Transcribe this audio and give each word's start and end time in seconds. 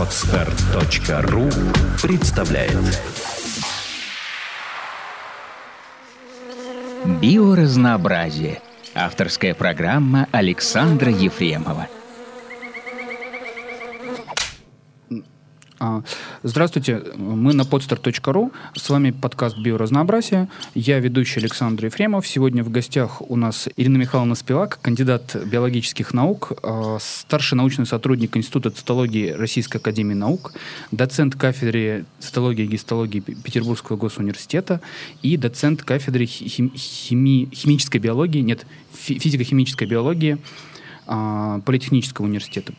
Отстар.ру 0.00 1.50
представляет 2.00 2.72
Биоразнообразие. 7.20 8.62
Авторская 8.94 9.52
программа 9.52 10.26
Александра 10.32 11.10
Ефремова. 11.10 11.86
Здравствуйте, 16.42 17.02
мы 17.16 17.54
на 17.54 17.62
podstar.ru, 17.62 18.52
с 18.74 18.90
вами 18.90 19.12
подкаст 19.12 19.56
«Биоразнообразие». 19.56 20.48
Я 20.74 20.98
ведущий 20.98 21.40
Александр 21.40 21.86
Ефремов. 21.86 22.26
Сегодня 22.26 22.62
в 22.62 22.70
гостях 22.70 23.22
у 23.22 23.34
нас 23.34 23.66
Ирина 23.78 23.96
Михайловна 23.96 24.34
Спивак, 24.34 24.78
кандидат 24.82 25.34
биологических 25.42 26.12
наук, 26.12 26.52
а, 26.62 26.98
старший 27.00 27.56
научный 27.56 27.86
сотрудник 27.86 28.36
Института 28.36 28.70
цитологии 28.70 29.30
Российской 29.30 29.78
Академии 29.78 30.12
Наук, 30.12 30.52
доцент 30.92 31.34
кафедры 31.36 32.04
цитологии 32.18 32.64
и 32.64 32.68
гистологии 32.68 33.20
Петербургского 33.20 33.96
госуниверситета 33.96 34.82
и 35.22 35.38
доцент 35.38 35.82
кафедры 35.82 36.26
хим- 36.26 36.74
хими- 36.74 37.48
химической 37.54 37.98
биологии, 37.98 38.40
нет, 38.40 38.66
фи- 38.92 39.18
физико-химической 39.18 39.86
биологии 39.86 40.36
а, 41.06 41.60
Политехнического 41.60 42.26
университета. 42.26 42.74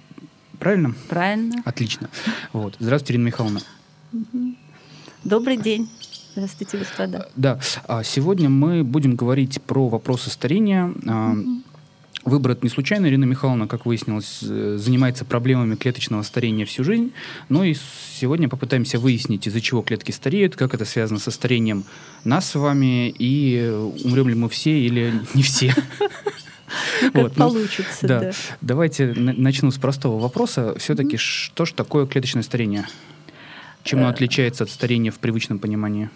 Правильно? 0.61 0.93
Правильно. 1.09 1.55
Отлично. 1.65 2.07
Вот. 2.53 2.75
Здравствуйте, 2.77 3.13
Ирина 3.13 3.25
Михайловна. 3.25 3.61
Добрый 5.23 5.57
день. 5.57 5.89
Здравствуйте, 6.33 6.77
господа. 6.77 7.27
Да, 7.35 7.59
а 7.87 8.03
сегодня 8.03 8.47
мы 8.47 8.83
будем 8.83 9.15
говорить 9.15 9.59
про 9.63 9.87
вопросы 9.87 10.29
старения. 10.29 10.93
А, 11.07 11.35
Выбор 12.23 12.51
это 12.51 12.63
не 12.63 12.69
случайно. 12.69 13.07
Ирина 13.07 13.25
Михайловна, 13.25 13.67
как 13.67 13.87
выяснилось, 13.87 14.41
э, 14.43 14.77
занимается 14.79 15.25
проблемами 15.25 15.73
клеточного 15.73 16.21
старения 16.21 16.67
всю 16.67 16.83
жизнь. 16.83 17.11
Ну 17.49 17.63
и 17.63 17.75
сегодня 18.13 18.47
попытаемся 18.47 18.99
выяснить, 18.99 19.47
из-за 19.47 19.59
чего 19.59 19.81
клетки 19.81 20.11
стареют, 20.11 20.55
как 20.55 20.75
это 20.75 20.85
связано 20.85 21.19
со 21.19 21.31
старением 21.31 21.83
нас 22.23 22.47
с 22.47 22.53
вами, 22.53 23.09
и 23.09 23.67
умрем 24.03 24.29
ли 24.29 24.35
мы 24.35 24.49
все 24.49 24.79
или 24.79 25.19
не 25.33 25.41
все. 25.41 25.73
Как 27.01 27.13
Вот, 27.15 27.37
ну, 27.37 27.49
получится, 27.49 28.07
Да. 28.07 28.19
да. 28.19 28.31
Давайте 28.61 29.07
на- 29.13 29.33
начну 29.33 29.71
с 29.71 29.77
простого 29.77 30.19
вопроса. 30.19 30.75
Все-таки 30.79 31.17
что 31.17 31.65
же 31.65 31.73
такое 31.73 32.05
клеточное 32.05 32.43
старение? 32.43 32.85
Чем 33.83 33.99
оно 33.99 34.09
Э. 34.09 34.11
отличается 34.11 34.63
от 34.63 34.69
старения 34.69 35.11
в 35.11 35.19
привычном 35.19 35.59
понимании? 35.59 36.09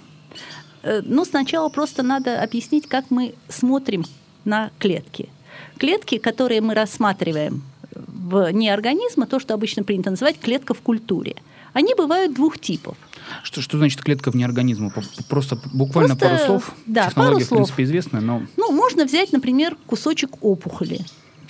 Э, 0.84 1.02
Ну, 1.04 1.26
сначала 1.26 1.70
просто 1.70 2.04
надо 2.04 2.42
объяснить, 2.42 2.88
как 2.88 3.06
мы 3.10 3.34
смотрим 3.50 4.06
на 4.46 4.70
клетки. 4.80 5.30
Клетки, 5.78 6.18
которые 6.18 6.62
мы 6.62 6.74
рассматриваем 6.76 7.64
вне 7.94 8.74
организма, 8.74 9.26
то, 9.26 9.40
что 9.40 9.54
обычно 9.54 9.84
принято 9.84 10.10
называть 10.12 10.40
клетка 10.40 10.74
в 10.74 10.82
культуре, 10.82 11.36
они 11.76 11.94
бывают 11.94 12.34
двух 12.34 12.58
типов. 12.58 12.96
Что, 13.44 13.62
что 13.62 13.78
значит 13.78 14.02
клетка 14.02 14.32
вне 14.32 14.46
организма? 14.46 14.92
Просто 15.28 15.60
буквально 15.74 16.16
Просто, 16.16 16.38
пару 16.38 16.46
слов. 16.48 16.76
да, 16.86 17.12
пару 17.14 17.34
в 17.34 17.36
принципе, 17.38 17.56
слов. 17.56 17.80
известна, 17.80 18.22
но... 18.22 18.44
Ну, 18.56 18.72
можно 18.72 19.04
взять, 19.04 19.34
например, 19.34 19.76
кусочек 19.86 20.44
опухоли, 20.44 21.02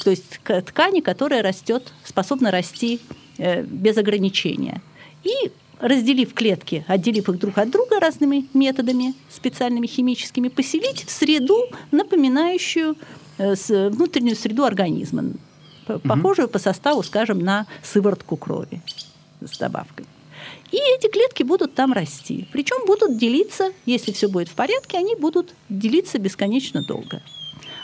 то 0.03 0.09
есть 0.09 0.39
ткани, 0.65 1.01
которая 1.01 1.43
растет, 1.43 1.93
способна 2.03 2.49
расти 2.49 2.99
э, 3.37 3.61
без 3.61 3.97
ограничения. 3.97 4.81
И 5.23 5.51
разделив 5.79 6.33
клетки, 6.33 6.83
отделив 6.87 7.29
их 7.29 7.37
друг 7.37 7.57
от 7.59 7.69
друга 7.69 7.99
разными 7.99 8.47
методами, 8.53 9.13
специальными 9.29 9.85
химическими, 9.85 10.47
поселить 10.47 11.03
в 11.05 11.11
среду, 11.11 11.57
напоминающую 11.91 12.95
э, 13.37 13.55
с- 13.55 13.89
внутреннюю 13.89 14.35
среду 14.35 14.63
организма, 14.63 15.25
похожую 16.03 16.47
по 16.47 16.57
составу, 16.57 17.03
скажем, 17.03 17.39
на 17.39 17.67
сыворотку 17.83 18.37
крови 18.37 18.81
с 19.41 19.57
добавкой. 19.59 20.05
И 20.71 20.77
эти 20.77 21.07
клетки 21.07 21.43
будут 21.43 21.75
там 21.75 21.93
расти. 21.93 22.47
Причем 22.51 22.85
будут 22.85 23.17
делиться, 23.17 23.71
если 23.85 24.11
все 24.11 24.27
будет 24.27 24.49
в 24.49 24.53
порядке, 24.53 24.97
они 24.97 25.15
будут 25.15 25.53
делиться 25.69 26.17
бесконечно 26.17 26.83
долго. 26.83 27.21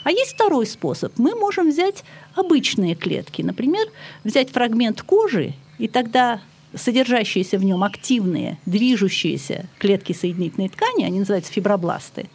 А 0.04 0.12
есть 0.12 0.34
второй 0.34 0.66
способ. 0.66 1.14
Мы 1.18 1.36
можем 1.36 1.70
взять 1.70 2.04
обычные 2.36 2.96
клетки. 2.96 3.42
Например, 3.42 3.88
взять 4.24 4.50
фрагмент 4.50 5.02
кожи, 5.04 5.54
и 5.78 5.88
тогда 5.88 6.42
содержащиеся 6.74 7.58
в 7.58 7.64
нем 7.64 7.84
активные, 7.84 8.58
движущиеся 8.66 9.68
клетки 9.78 10.14
соединительной 10.14 10.70
ткани, 10.70 11.04
они 11.04 11.20
называются 11.20 11.52
фибробласты, 11.52 12.30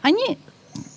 они 0.00 0.38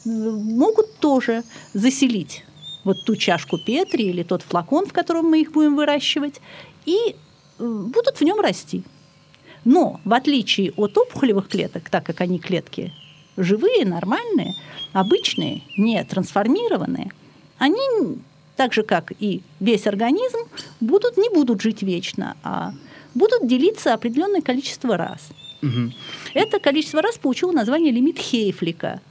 э, 0.05 0.09
могут 0.09 0.97
тоже 0.99 1.43
заселить 1.73 2.43
вот 2.83 2.97
ту 3.05 3.15
чашку 3.15 3.57
Петри 3.57 4.05
или 4.05 4.23
тот 4.23 4.43
флакон, 4.43 4.85
в 4.85 4.93
котором 4.93 5.25
мы 5.25 5.41
их 5.41 5.51
будем 5.51 5.75
выращивать, 5.75 6.41
и 6.85 7.15
будут 7.63 8.17
в 8.17 8.23
нем 8.23 8.39
расти. 8.39 8.83
Но 9.65 10.01
в 10.03 10.13
отличие 10.13 10.71
от 10.75 10.97
опухолевых 10.97 11.47
клеток, 11.47 11.89
так 11.89 12.05
как 12.05 12.21
они 12.21 12.39
клетки 12.39 12.91
живые, 13.37 13.85
нормальные, 13.85 14.53
обычные, 14.91 15.61
не 15.77 16.03
трансформированные, 16.03 17.11
они 17.57 18.17
так 18.55 18.73
же, 18.73 18.83
как 18.83 19.11
и 19.19 19.41
весь 19.59 19.87
организм, 19.87 20.39
будут, 20.79 21.17
не 21.17 21.29
будут 21.29 21.61
жить 21.61 21.81
вечно, 21.81 22.35
а 22.43 22.73
будут 23.15 23.47
делиться 23.47 23.93
определенное 23.93 24.41
количество 24.41 24.97
раз. 24.97 25.29
Мгм. 25.61 25.93
Это 26.33 26.59
количество 26.59 27.01
раз 27.01 27.17
получило 27.17 27.51
название 27.51 27.91
лимит 27.91 28.19
Хейфлика, 28.19 29.01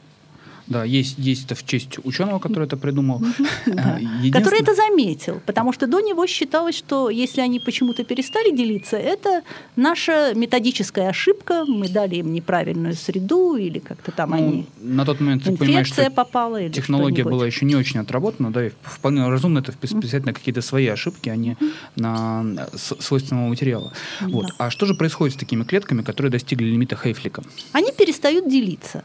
Да, 0.73 0.85
есть, 0.85 1.19
есть 1.19 1.45
это 1.45 1.55
в 1.55 1.65
честь 1.67 1.99
ученого, 2.05 2.39
который 2.39 2.65
это 2.65 2.77
придумал. 2.77 3.23
Да. 3.67 3.99
А, 3.99 4.31
который 4.33 4.61
это 4.61 4.75
заметил, 4.75 5.41
потому 5.47 5.73
что 5.73 5.87
до 5.87 6.01
него 6.01 6.27
считалось, 6.27 6.77
что 6.77 7.11
если 7.11 7.41
они 7.41 7.61
почему-то 7.61 8.05
перестали 8.05 8.55
делиться, 8.57 8.97
это 8.97 9.43
наша 9.77 10.33
методическая 10.35 11.09
ошибка, 11.09 11.65
мы 11.67 11.89
дали 11.89 12.17
им 12.17 12.33
неправильную 12.33 12.95
среду 12.95 13.57
или 13.57 13.79
как-то 13.79 14.13
там 14.13 14.31
Ну, 14.31 14.37
они 14.37 14.67
на 14.81 15.05
тот 15.05 15.21
момент 15.21 15.45
ты 15.45 15.57
понимаешь, 15.57 15.89
что 15.89 16.11
попала 16.11 16.61
или 16.61 16.73
технология 16.73 17.25
была 17.25 17.47
еще 17.47 17.67
не 17.67 17.77
очень 17.77 18.01
отработана, 18.01 18.51
да, 18.51 18.67
и 18.67 18.71
вполне 18.83 19.29
разумно 19.29 19.59
это 19.59 19.73
писать 19.73 20.25
на 20.25 20.33
какие-то 20.33 20.63
свои 20.63 20.87
ошибки, 20.87 21.29
а 21.29 21.37
не 21.37 21.57
на 21.97 22.45
э, 22.73 22.77
свойственного 22.77 23.49
материала. 23.49 23.93
Вот. 24.21 24.47
А 24.59 24.71
что 24.71 24.87
же 24.87 24.95
происходит 24.95 25.37
с 25.37 25.39
такими 25.39 25.65
клетками, 25.65 26.03
которые 26.03 26.31
достигли 26.31 26.65
лимита 26.67 26.97
Хейфлика? 26.97 27.43
Они 27.73 27.93
перестают 27.93 28.49
делиться. 28.49 29.05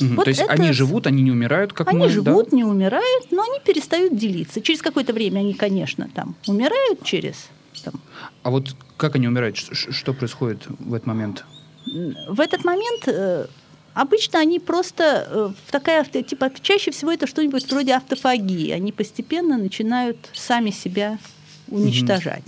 Мгм. 0.00 0.16
Вот 0.16 0.24
То 0.24 0.30
есть 0.30 0.40
это- 0.40 0.52
они 0.52 0.72
живут, 0.72 1.06
они 1.06 1.22
не 1.22 1.30
умирают, 1.30 1.72
как 1.72 1.88
они 1.88 1.98
мы, 1.98 2.06
да? 2.06 2.12
живут, 2.12 2.52
не 2.52 2.64
умирают, 2.64 3.30
но 3.32 3.42
они 3.42 3.58
перестают 3.64 4.16
делиться. 4.16 4.60
Через 4.60 4.80
какое-то 4.82 5.12
время 5.12 5.40
они, 5.40 5.54
конечно, 5.54 6.08
там 6.14 6.34
умирают 6.46 7.02
через 7.04 7.48
там, 7.84 7.94
А 8.44 8.50
вот 8.50 8.76
как 8.96 9.16
они 9.16 9.26
умирают? 9.28 9.56
Ш- 9.56 9.92
Что 9.92 10.12
происходит 10.14 10.66
в 10.78 10.94
этот 10.94 11.06
момент? 11.06 11.44
в 12.28 12.40
этот 12.40 12.64
момент 12.64 13.08
э, 13.08 13.46
обычно 13.94 14.38
они 14.38 14.60
просто 14.60 15.26
э, 15.28 15.50
в 15.66 15.72
такая 15.72 16.04
типа 16.04 16.50
чаще 16.62 16.90
всего 16.92 17.10
это 17.10 17.26
что-нибудь 17.26 17.68
вроде 17.72 17.94
автофагии. 17.94 18.70
Они 18.70 18.92
постепенно 18.92 19.58
начинают 19.58 20.16
сами 20.32 20.70
себя 20.70 21.18
уничтожать. 21.68 22.44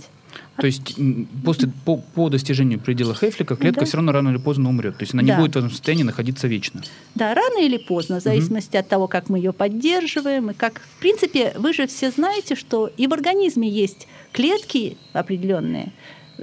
То 0.57 0.67
есть 0.67 0.95
после, 1.43 1.69
по, 1.85 1.97
по 1.97 2.29
достижению 2.29 2.79
предела 2.79 3.13
Хейфлика 3.13 3.55
клетка 3.55 3.81
Да. 3.81 3.85
все 3.85 3.97
равно 3.97 4.11
рано 4.11 4.29
или 4.29 4.37
поздно 4.37 4.69
умрет. 4.69 4.97
То 4.97 5.03
есть 5.03 5.13
она 5.13 5.21
не 5.23 5.29
Да. 5.31 5.37
будет 5.39 5.55
в 5.55 5.57
этом 5.57 5.69
состоянии 5.69 6.03
находиться 6.03 6.47
вечно. 6.47 6.81
Да, 7.15 7.33
рано 7.33 7.59
или 7.61 7.77
поздно, 7.77 8.19
в 8.19 8.23
зависимости 8.23 8.77
от 8.77 8.87
того, 8.87 9.07
как 9.07 9.29
мы 9.29 9.37
ее 9.37 9.53
поддерживаем 9.53 10.51
и 10.51 10.53
как. 10.53 10.81
В 10.97 10.99
принципе, 10.99 11.53
вы 11.57 11.73
же 11.73 11.87
все 11.87 12.09
знаете, 12.11 12.55
что 12.55 12.89
и 12.97 13.07
в 13.07 13.13
организме 13.13 13.69
есть 13.69 14.07
клетки 14.31 14.97
определенные, 15.13 15.91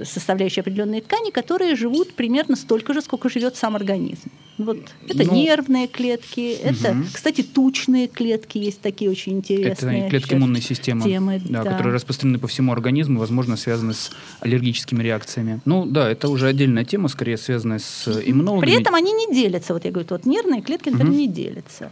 составляющие 0.03 0.61
определенные 0.61 1.01
ткани, 1.01 1.31
которые 1.31 1.75
живут 1.75 2.13
примерно 2.15 2.55
столько 2.55 2.93
же, 2.93 3.01
сколько 3.01 3.29
живет 3.29 3.55
сам 3.55 3.75
организм. 3.75 4.29
Вот 4.59 4.77
это 5.09 5.23
Ну, 5.25 5.33
нервные 5.33 5.87
клетки, 5.87 6.53
это, 6.53 6.93
мгм. 6.93 7.07
кстати, 7.11 7.41
тучные 7.41 8.07
клетки 8.07 8.59
есть 8.59 8.81
такие 8.81 9.09
очень 9.09 9.39
Это 9.39 9.53
интересные. 9.53 10.09
клетки 10.09 10.27
Сейчас- 10.27 10.37
иммунной 10.37 10.61
системы, 10.61 11.03
темы, 11.03 11.41
да, 11.43 11.63
да. 11.63 11.71
которые 11.71 11.93
распространены 11.95 12.37
по 12.37 12.47
всему 12.47 12.71
организму, 12.71 13.19
возможно, 13.19 13.57
связаны 13.57 13.93
с 13.93 14.11
аллергическими 14.41 15.01
реакциями. 15.01 15.59
Ну 15.65 15.85
да, 15.87 16.07
это 16.09 16.29
уже 16.29 16.47
отдельная 16.47 16.85
тема, 16.85 17.07
скорее 17.09 17.37
связанная 17.37 17.79
с 17.79 18.07
э, 18.07 18.21
иммунологами. 18.25 18.69
При 18.71 18.79
этом 18.81 18.93
они 18.93 19.11
не 19.11 19.33
делятся. 19.33 19.73
Вот 19.73 19.85
я 19.85 19.91
говорю, 19.91 20.07
вот 20.11 20.25
нервные 20.27 20.61
клетки, 20.61 20.89
например, 20.89 21.09
Мгм. 21.11 21.17
не 21.17 21.27
делятся. 21.27 21.91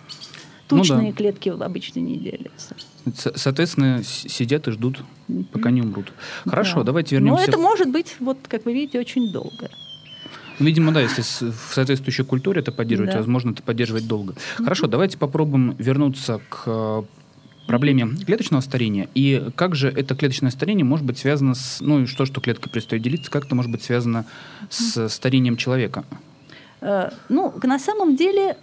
Ну 0.69 0.77
да. 0.77 0.83
Тучные 0.83 1.11
клетки 1.13 1.49
обычно 1.49 1.99
не 1.99 2.17
делятся. 2.17 2.75
Со- 3.17 3.37
Соответственно, 3.37 4.03
сидят 4.03 4.67
и 4.67 4.71
ждут, 4.71 5.03
пока 5.51 5.71
не 5.71 5.81
умрут. 5.81 6.13
Хорошо, 6.45 6.77
Да. 6.77 6.83
давайте 6.83 7.19
Но 7.19 7.25
вернемся. 7.31 7.49
это 7.49 7.57
может 7.57 7.89
быть, 7.89 8.15
вот 8.19 8.37
как 8.47 8.65
вы 8.65 8.73
видите, 8.73 8.99
очень 8.99 9.31
долго. 9.33 9.69
Видимо, 10.59 10.91
да, 10.91 11.01
если 11.01 11.21
в 11.21 11.73
соответствующей 11.73 12.23
культуре 12.23 12.61
это 12.61 12.71
поддерживать, 12.71 13.11
Да. 13.13 13.17
возможно, 13.19 13.51
это 13.51 13.63
поддерживать 13.63 14.07
долго. 14.07 14.35
Хорошо, 14.57 14.87
давайте 14.87 15.17
попробуем 15.17 15.75
вернуться 15.79 16.39
к 16.49 16.63
э, 16.67 17.03
проблеме 17.67 18.09
клеточного 18.25 18.61
старения. 18.61 19.07
И 19.15 19.49
как 19.55 19.75
же 19.75 19.87
это 19.89 20.15
клеточное 20.15 20.51
старение 20.51 20.85
может 20.85 21.05
быть 21.05 21.17
связано 21.17 21.55
с... 21.55 21.79
Ну, 21.81 22.01
и 22.01 22.05
что, 22.05 22.25
что 22.25 22.41
клетка 22.41 22.69
перестает 22.69 23.01
делиться, 23.03 23.31
как 23.31 23.45
это 23.45 23.55
может 23.55 23.71
быть 23.71 23.81
связано 23.81 24.25
с 24.69 25.09
старением 25.09 25.57
человека? 25.57 26.03
Э, 26.81 27.09
Ну, 27.29 27.53
на 27.63 27.79
самом 27.79 28.15
деле, 28.15 28.57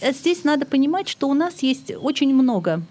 э, 0.00 0.12
здесь 0.12 0.44
надо 0.44 0.66
понимать, 0.66 1.08
что 1.08 1.28
у 1.28 1.34
нас 1.34 1.62
есть 1.62 1.92
очень 2.00 2.34
много 2.34 2.82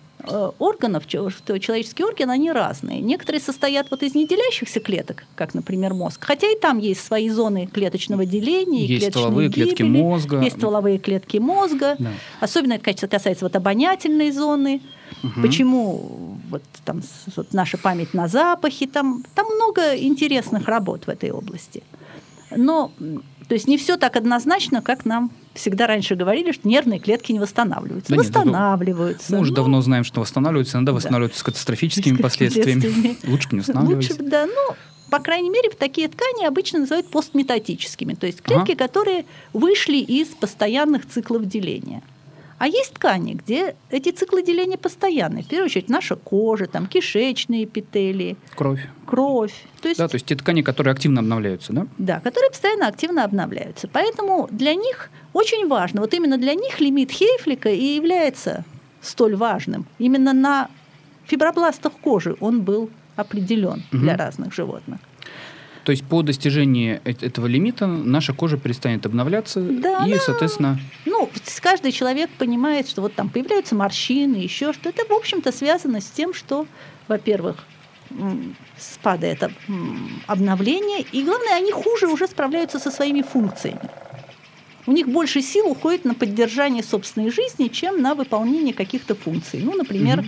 органов, 0.59 1.03
что 1.05 1.57
человеческие 1.59 2.07
органы, 2.07 2.31
они 2.31 2.51
разные. 2.51 2.99
Некоторые 3.01 3.41
состоят 3.41 3.91
вот 3.91 4.03
из 4.03 4.15
неделящихся 4.15 4.79
клеток, 4.79 5.25
как, 5.35 5.53
например, 5.53 5.93
мозг. 5.93 6.23
Хотя 6.23 6.47
и 6.51 6.59
там 6.59 6.79
есть 6.79 7.05
свои 7.05 7.29
зоны 7.29 7.67
клеточного 7.67 8.25
деления. 8.25 8.85
Есть 8.85 9.09
стволовые 9.09 9.49
гибели, 9.49 9.65
клетки 9.65 9.83
мозга. 9.83 10.41
Есть 10.41 10.57
стволовые 10.57 10.97
клетки 10.97 11.37
мозга. 11.37 11.95
Да. 11.99 12.11
Особенно 12.39 12.73
это 12.73 13.07
касается 13.07 13.45
вот 13.45 13.55
обонятельной 13.55 14.31
зоны. 14.31 14.81
Угу. 15.23 15.41
Почему 15.41 16.37
вот 16.49 16.63
там 16.83 17.01
вот 17.35 17.53
наша 17.53 17.77
память 17.77 18.13
на 18.13 18.27
запахи, 18.27 18.87
там, 18.87 19.23
там 19.35 19.47
много 19.47 19.95
интересных 19.95 20.67
работ 20.67 21.05
в 21.05 21.09
этой 21.09 21.31
области. 21.31 21.83
Но 22.55 22.91
то 23.47 23.53
есть 23.53 23.67
не 23.67 23.77
все 23.77 23.97
так 23.97 24.15
однозначно, 24.15 24.81
как 24.81 25.05
нам 25.05 25.31
всегда 25.57 25.88
раньше 25.88 26.15
говорили, 26.15 26.51
что 26.51 26.68
нервные 26.68 27.00
клетки 27.00 27.31
не 27.31 27.39
восстанавливаются. 27.39 28.12
Да 28.12 28.18
восстанавливаются. 28.18 29.31
Нет, 29.31 29.31
мы 29.31 29.39
уже 29.39 29.51
ну, 29.51 29.56
давно 29.56 29.81
знаем, 29.81 30.04
что 30.04 30.21
восстанавливаются, 30.21 30.77
иногда 30.77 30.94
восстанавливаются 30.94 31.39
да. 31.39 31.42
с 31.42 31.44
катастрофическими 31.44 32.18
последствиями. 32.21 33.18
Лучше 33.27 33.50
не 33.51 33.59
восстанавливать. 33.59 34.09
Лучше, 34.09 34.24
да, 34.24 34.45
ну, 34.45 34.75
по 35.09 35.19
крайней 35.19 35.50
мере, 35.50 35.69
такие 35.69 36.07
ткани 36.07 36.45
обычно 36.45 36.80
называют 36.80 37.09
постметатическими, 37.09 38.13
то 38.13 38.27
есть 38.27 38.42
клетки, 38.42 38.71
ага. 38.71 38.88
которые 38.88 39.25
вышли 39.54 39.98
из 39.98 40.27
постоянных 40.27 41.07
циклов 41.07 41.45
деления. 41.45 42.01
А 42.57 42.68
есть 42.68 42.94
ткани, 42.94 43.33
где 43.33 43.75
эти 43.89 44.09
циклы 44.09 44.42
деления 44.42 44.77
постоянны. 44.77 45.44
В 45.44 45.48
первую 45.48 45.65
очередь 45.65 45.89
наша 45.89 46.15
кожа, 46.15 46.65
там 46.65 46.88
кишечные 46.88 47.65
эпителии. 47.65 48.36
Кровь. 48.56 48.81
Кровь. 49.06 49.54
То 49.81 49.89
есть, 49.89 50.00
да, 50.00 50.07
то 50.07 50.15
есть 50.15 50.25
те 50.25 50.36
ткани, 50.36 50.63
которые 50.63 50.92
активно 50.92 51.21
обновляются, 51.21 51.71
да? 51.74 51.88
Да, 51.98 52.19
которые 52.19 52.50
постоянно 52.50 52.88
активно 52.88 53.24
обновляются. 53.24 53.88
Поэтому 53.88 54.48
для 54.51 54.74
них 54.74 55.12
очень 55.33 55.68
важно, 55.68 56.01
вот 56.01 56.13
именно 56.13 56.38
для 56.38 56.56
них 56.56 56.80
лимит 56.80 57.12
Хейфлика 57.12 57.69
и 57.69 57.95
является 57.95 58.65
столь 59.01 59.36
важным. 59.36 59.86
Именно 60.00 60.33
на 60.33 60.69
фибробластах 61.25 61.94
кожи 61.94 62.36
он 62.39 62.62
был 62.62 62.89
определен 63.15 63.83
угу. 63.92 64.01
для 64.01 64.18
разных 64.18 64.53
животных. 64.53 65.00
То 65.88 65.92
есть 65.92 66.04
по 66.04 66.22
достижении 66.22 67.00
этого 67.06 67.45
лимита 67.45 67.88
наша 67.88 68.34
кожа 68.34 68.57
перестанет 68.57 69.06
обновляться 69.06 69.62
да, 69.62 70.06
и, 70.06 70.12
она, 70.12 70.18
соответственно... 70.19 70.78
Ну, 71.06 71.30
каждый 71.62 71.94
человек 71.94 72.30
понимает, 72.31 72.89
что 72.89 73.01
вот 73.01 73.16
там 73.16 73.30
появляются 73.30 73.74
морщины, 73.74 74.36
еще 74.36 74.74
что-то. 74.74 74.89
Это, 74.89 75.06
в 75.06 75.13
общем-то, 75.18 75.54
связано 75.54 76.01
с 76.01 76.10
тем, 76.10 76.34
что, 76.34 76.68
во-первых, 77.07 77.63
спадает 78.78 79.42
обновление, 80.25 81.06
и, 81.10 81.24
главное, 81.24 81.56
они 81.56 81.72
хуже 81.72 82.07
уже 82.07 82.28
справляются 82.28 82.80
со 82.80 82.92
своими 82.92 83.22
функциями. 83.22 83.89
У 84.88 84.92
них 84.92 85.07
больше 85.07 85.42
сил 85.42 85.68
уходит 85.69 86.04
на 86.04 86.16
поддержание 86.16 86.84
собственной 86.84 87.31
жизни, 87.31 87.69
чем 87.69 88.01
на 88.01 88.13
выполнение 88.13 88.74
каких-то 88.74 89.16
функций. 89.16 89.62
Ну, 89.63 89.74
например, 89.74 90.19
угу. 90.19 90.28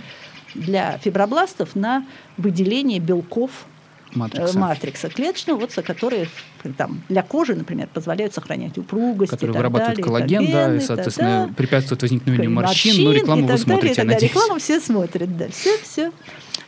для 0.54 0.96
фибробластов 0.96 1.76
на 1.76 2.06
выделение 2.38 2.98
белков 2.98 3.66
матрикса, 4.14 4.56
э, 4.56 4.60
матрикса 4.60 5.08
клеточного, 5.08 5.60
вот, 5.60 5.72
которые 5.74 6.28
там, 6.76 7.02
для 7.08 7.22
кожи, 7.22 7.54
например, 7.54 7.88
позволяют 7.92 8.34
сохранять 8.34 8.76
упругость. 8.78 9.30
Которые 9.30 9.56
вырабатывают 9.56 9.96
далее, 9.96 10.04
коллаген, 10.04 10.52
да, 10.52 10.74
и, 10.74 10.80
соответственно, 10.80 11.46
да, 11.48 11.54
препятствуют 11.54 12.02
возникновению 12.02 12.50
морщин, 12.50 12.90
морщин, 12.90 13.04
но 13.04 13.12
рекламу 13.12 13.46
вы 13.46 13.58
смотрите, 13.58 13.96
далее, 13.96 14.14
надеюсь. 14.14 14.32
Рекламу 14.32 14.58
все 14.58 14.80
смотрят, 14.80 15.36
да, 15.36 15.48
все, 15.48 15.78
все. 15.82 16.12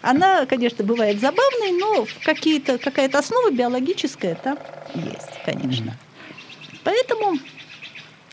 Она, 0.00 0.46
конечно, 0.46 0.84
бывает 0.84 1.20
забавной, 1.20 1.72
но 1.78 2.06
какие-то, 2.24 2.78
какая-то 2.78 3.18
основа 3.18 3.50
биологическая 3.50 4.34
там 4.34 4.58
есть, 4.94 5.30
конечно. 5.44 5.90
Mm. 5.90 6.78
Поэтому, 6.84 7.38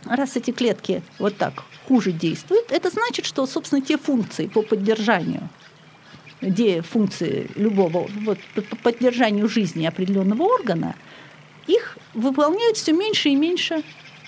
раз 0.05 0.35
эти 0.35 0.51
клетки 0.51 1.03
вот 1.19 1.37
так 1.37 1.63
хуже 1.87 2.11
действуют, 2.11 2.71
это 2.71 2.89
значит, 2.89 3.25
что, 3.25 3.45
собственно, 3.45 3.81
те 3.81 3.97
функции 3.97 4.47
по 4.47 4.61
поддержанию 4.61 5.49
функции 6.81 7.49
любого, 7.55 8.07
вот, 8.21 8.39
по 8.69 8.75
поддержанию 8.77 9.47
жизни 9.49 9.85
определенного 9.85 10.43
органа, 10.43 10.95
их 11.67 11.97
выполняют 12.13 12.77
все 12.77 12.93
меньше 12.93 13.29
и 13.29 13.35
меньше 13.35 13.83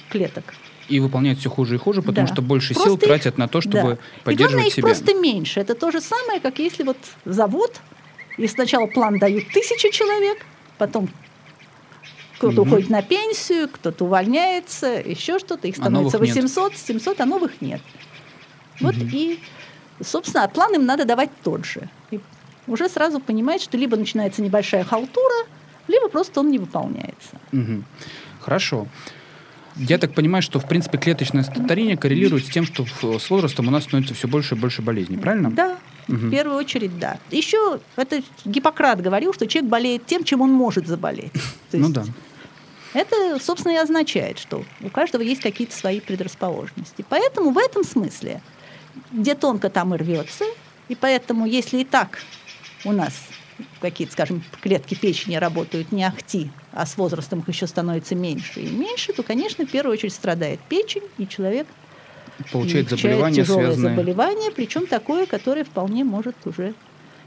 клеток. 0.09 0.53
И 0.89 0.99
выполняют 0.99 1.39
все 1.39 1.49
хуже 1.49 1.75
и 1.75 1.77
хуже, 1.77 2.01
потому 2.01 2.27
да. 2.27 2.33
что 2.33 2.41
больше 2.41 2.73
просто 2.73 2.89
сил 2.89 2.97
их, 2.97 3.03
тратят 3.03 3.37
на 3.37 3.47
то, 3.47 3.61
чтобы 3.61 3.73
да. 3.73 3.97
поддерживать 4.23 4.33
и 4.33 4.35
главное, 4.35 4.67
их 4.67 4.73
себя. 4.73 4.83
просто 4.83 5.13
меньше. 5.13 5.59
Это 5.61 5.73
то 5.73 5.91
же 5.91 6.01
самое, 6.01 6.41
как 6.41 6.59
если 6.59 6.83
вот 6.83 6.97
завод, 7.23 7.79
и 8.37 8.47
сначала 8.47 8.87
план 8.87 9.17
дают 9.17 9.47
тысячи 9.53 9.89
человек, 9.91 10.45
потом 10.77 11.09
кто-то 12.37 12.61
угу. 12.61 12.71
уходит 12.71 12.89
на 12.89 13.01
пенсию, 13.03 13.69
кто-то 13.69 14.03
увольняется, 14.03 14.87
еще 14.87 15.39
что-то, 15.39 15.67
их 15.67 15.75
а 15.77 15.81
становится 15.81 16.17
а 16.17 16.19
800, 16.19 16.71
нет. 16.71 16.81
700, 16.81 17.21
а 17.21 17.25
новых 17.25 17.61
нет. 17.61 17.81
Вот 18.81 18.97
угу. 18.97 19.05
и 19.13 19.39
Собственно, 20.03 20.47
план 20.47 20.73
им 20.75 20.85
надо 20.85 21.05
давать 21.05 21.29
тот 21.43 21.65
же. 21.65 21.87
Уже 22.71 22.87
сразу 22.87 23.19
понимает, 23.19 23.61
что 23.61 23.77
либо 23.77 23.97
начинается 23.97 24.41
небольшая 24.41 24.83
халтура, 24.83 25.45
либо 25.87 26.07
просто 26.07 26.39
он 26.39 26.49
не 26.49 26.57
выполняется. 26.57 27.37
Угу. 27.51 27.83
Хорошо. 28.39 28.87
Я 29.75 29.97
так 29.97 30.13
понимаю, 30.13 30.41
что, 30.41 30.59
в 30.59 30.67
принципе, 30.67 30.97
клеточное 30.97 31.43
старение 31.43 31.97
коррелирует 31.97 32.45
с 32.45 32.49
тем, 32.49 32.65
что 32.65 32.85
с 33.19 33.29
возрастом 33.29 33.67
у 33.67 33.71
нас 33.71 33.83
становится 33.83 34.13
все 34.13 34.27
больше 34.27 34.55
и 34.55 34.57
больше 34.57 34.81
болезней, 34.81 35.17
правильно? 35.17 35.51
Да, 35.51 35.77
угу. 36.07 36.15
в 36.15 36.31
первую 36.31 36.57
очередь, 36.57 36.97
да. 36.97 37.19
Еще 37.29 37.79
это 37.97 38.21
Гиппократ 38.45 39.01
говорил, 39.01 39.33
что 39.33 39.47
человек 39.47 39.69
болеет 39.69 40.05
тем, 40.05 40.23
чем 40.23 40.41
он 40.41 40.51
может 40.51 40.87
заболеть. 40.87 41.33
ну 41.73 41.89
да. 41.89 42.05
Это, 42.93 43.37
собственно, 43.41 43.73
и 43.73 43.77
означает, 43.77 44.39
что 44.39 44.63
у 44.81 44.89
каждого 44.89 45.21
есть 45.21 45.41
какие-то 45.41 45.75
свои 45.75 45.99
предрасположенности. 45.99 47.05
Поэтому 47.07 47.51
в 47.51 47.57
этом 47.57 47.83
смысле 47.83 48.41
где 49.11 49.35
тонко, 49.35 49.69
там 49.69 49.93
и 49.93 49.97
рвется. 49.97 50.45
И 50.89 50.95
поэтому, 50.95 51.45
если 51.45 51.79
и 51.79 51.85
так 51.85 52.19
у 52.85 52.91
нас 52.91 53.13
какие-то, 53.79 54.13
скажем, 54.13 54.43
клетки 54.61 54.95
печени 54.95 55.35
работают 55.35 55.91
не 55.91 56.03
ахти, 56.03 56.49
а 56.71 56.85
с 56.85 56.97
возрастом 56.97 57.39
их 57.39 57.49
еще 57.49 57.67
становится 57.67 58.15
меньше 58.15 58.59
и 58.59 58.69
меньше, 58.69 59.13
то, 59.13 59.23
конечно, 59.23 59.65
в 59.65 59.69
первую 59.69 59.93
очередь 59.93 60.13
страдает 60.13 60.59
печень, 60.67 61.03
и 61.17 61.27
человек. 61.27 61.67
Получает 62.51 62.89
заболевание, 62.89 63.43
тяжелое 63.43 63.65
связанное... 63.65 63.95
заболевание, 63.95 64.51
причем 64.51 64.87
такое, 64.87 65.25
которое 65.25 65.63
вполне 65.63 66.03
может 66.03 66.35
уже 66.45 66.73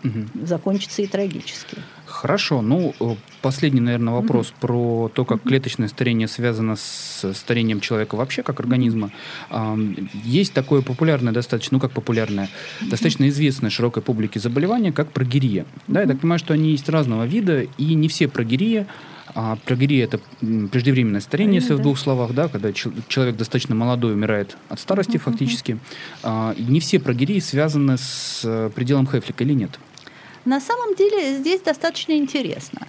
угу. 0.05 0.47
закончиться 0.47 1.03
и 1.03 1.07
трагически. 1.07 1.79
Хорошо. 2.07 2.63
Ну, 2.63 2.95
э, 3.01 3.17
последний, 3.43 3.81
наверное, 3.81 4.15
вопрос 4.15 4.51
угу. 4.51 4.57
про 4.61 5.11
то, 5.13 5.25
как 5.25 5.39
угу. 5.39 5.49
клеточное 5.49 5.89
старение 5.89 6.29
связано 6.29 6.77
с 6.77 7.33
старением 7.35 7.81
человека 7.81 8.15
вообще, 8.15 8.43
как 8.43 8.61
организма. 8.61 9.11
Есть 10.23 10.53
такое 10.53 10.83
популярное 10.83 11.33
достаточно, 11.33 11.77
ну, 11.77 11.81
как 11.81 11.93
популярное, 11.93 12.49
угу. 12.81 12.91
достаточно 12.91 13.29
известное 13.29 13.71
широкой 13.71 14.03
публике 14.03 14.39
заболевание, 14.39 14.93
как 14.93 15.11
прогерия. 15.11 15.63
Угу. 15.63 15.81
Да, 15.89 16.01
я 16.03 16.07
так 16.07 16.21
понимаю, 16.21 16.39
что 16.39 16.55
они 16.55 16.71
есть 16.71 16.89
разного 16.89 17.25
вида, 17.25 17.63
и 17.63 17.95
не 17.95 18.09
все 18.09 18.29
прогерия 18.29 18.87
а 19.35 19.57
прогерия– 19.65 20.05
это 20.07 20.21
преждевременное 20.41 21.21
старение, 21.21 21.57
если 21.57 21.71
да. 21.71 21.77
в 21.77 21.83
двух 21.83 21.99
словах, 21.99 22.33
да, 22.33 22.49
когда 22.49 22.73
человек 22.73 23.37
достаточно 23.37 23.75
молодой 23.75 24.13
умирает 24.13 24.57
от 24.69 24.79
старости 24.79 25.17
uh-huh. 25.17 25.21
фактически. 25.21 25.79
А, 26.23 26.55
не 26.57 26.79
все 26.79 27.01
прогерии 27.01 27.41
связаны 27.41 27.99
с 27.99 28.43
э, 28.45 28.71
пределом 28.75 29.09
Хефлика 29.09 29.43
или 29.43 29.55
нет? 29.55 29.81
На 30.45 30.61
самом 30.61 30.95
деле 30.95 31.39
здесь 31.39 31.63
достаточно 31.63 32.13
интересно, 32.13 32.87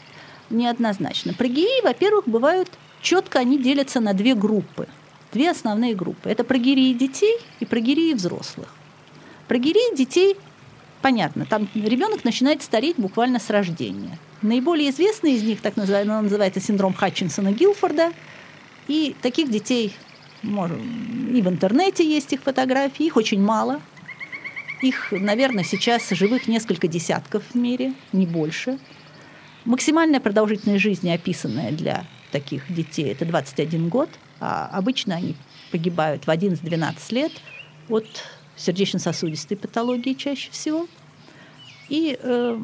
неоднозначно. 0.50 1.33
Прогерии, 1.33 1.83
во-первых, 1.83 2.27
бывают 2.27 2.69
четко, 3.01 3.39
они 3.39 3.57
делятся 3.57 4.01
на 4.01 4.13
две 4.13 4.35
группы, 4.35 4.88
две 5.31 5.51
основные 5.51 5.95
группы. 5.95 6.29
Это 6.29 6.43
прогерии 6.43 6.93
детей 6.93 7.38
и 7.59 7.65
прогерии 7.65 8.13
взрослых. 8.13 8.74
Прогерии 9.47 9.95
детей, 9.95 10.35
понятно, 11.01 11.45
там 11.45 11.69
ребенок 11.75 12.25
начинает 12.25 12.62
стареть 12.62 12.97
буквально 12.97 13.39
с 13.39 13.50
рождения. 13.50 14.17
Наиболее 14.41 14.89
известный 14.89 15.33
из 15.33 15.43
них, 15.43 15.62
так 15.62 15.77
называемый, 15.77 16.24
называется 16.24 16.59
синдром 16.59 16.93
Хатчинсона-Гилфорда. 16.93 18.13
И 18.88 19.15
таких 19.21 19.50
детей 19.50 19.95
может, 20.43 20.77
и 20.77 21.41
в 21.41 21.47
интернете 21.47 22.07
есть 22.07 22.33
их 22.33 22.41
фотографии, 22.41 23.05
их 23.05 23.15
очень 23.15 23.41
мало– 23.41 23.81
их, 24.82 25.12
наверное, 25.12 25.63
сейчас 25.63 26.10
живых 26.10 26.48
несколько 26.48 26.88
десятков 26.88 27.44
в 27.53 27.55
мире, 27.55 27.94
не 28.13 28.25
больше. 28.25 28.77
Максимальная 29.63 30.20
продолжительность 30.20 30.84
жизни, 30.84 31.10
описанная 31.10 31.72
для 31.72 32.05
таких 32.32 32.72
детей, 32.74 33.12
это 33.12 33.25
21 33.25 33.89
год, 33.89 34.10
а 34.39 34.70
обычно 34.72 35.15
они 35.15 35.36
погибают 35.72 36.25
в 36.25 36.29
11-12 36.29 36.96
лет 37.12 37.32
от 37.89 38.05
сердечно-сосудистой 38.55 39.58
патологии 39.58 40.13
чаще 40.13 40.51
всего. 40.51 40.88
И 41.89 42.17
э, 42.22 42.60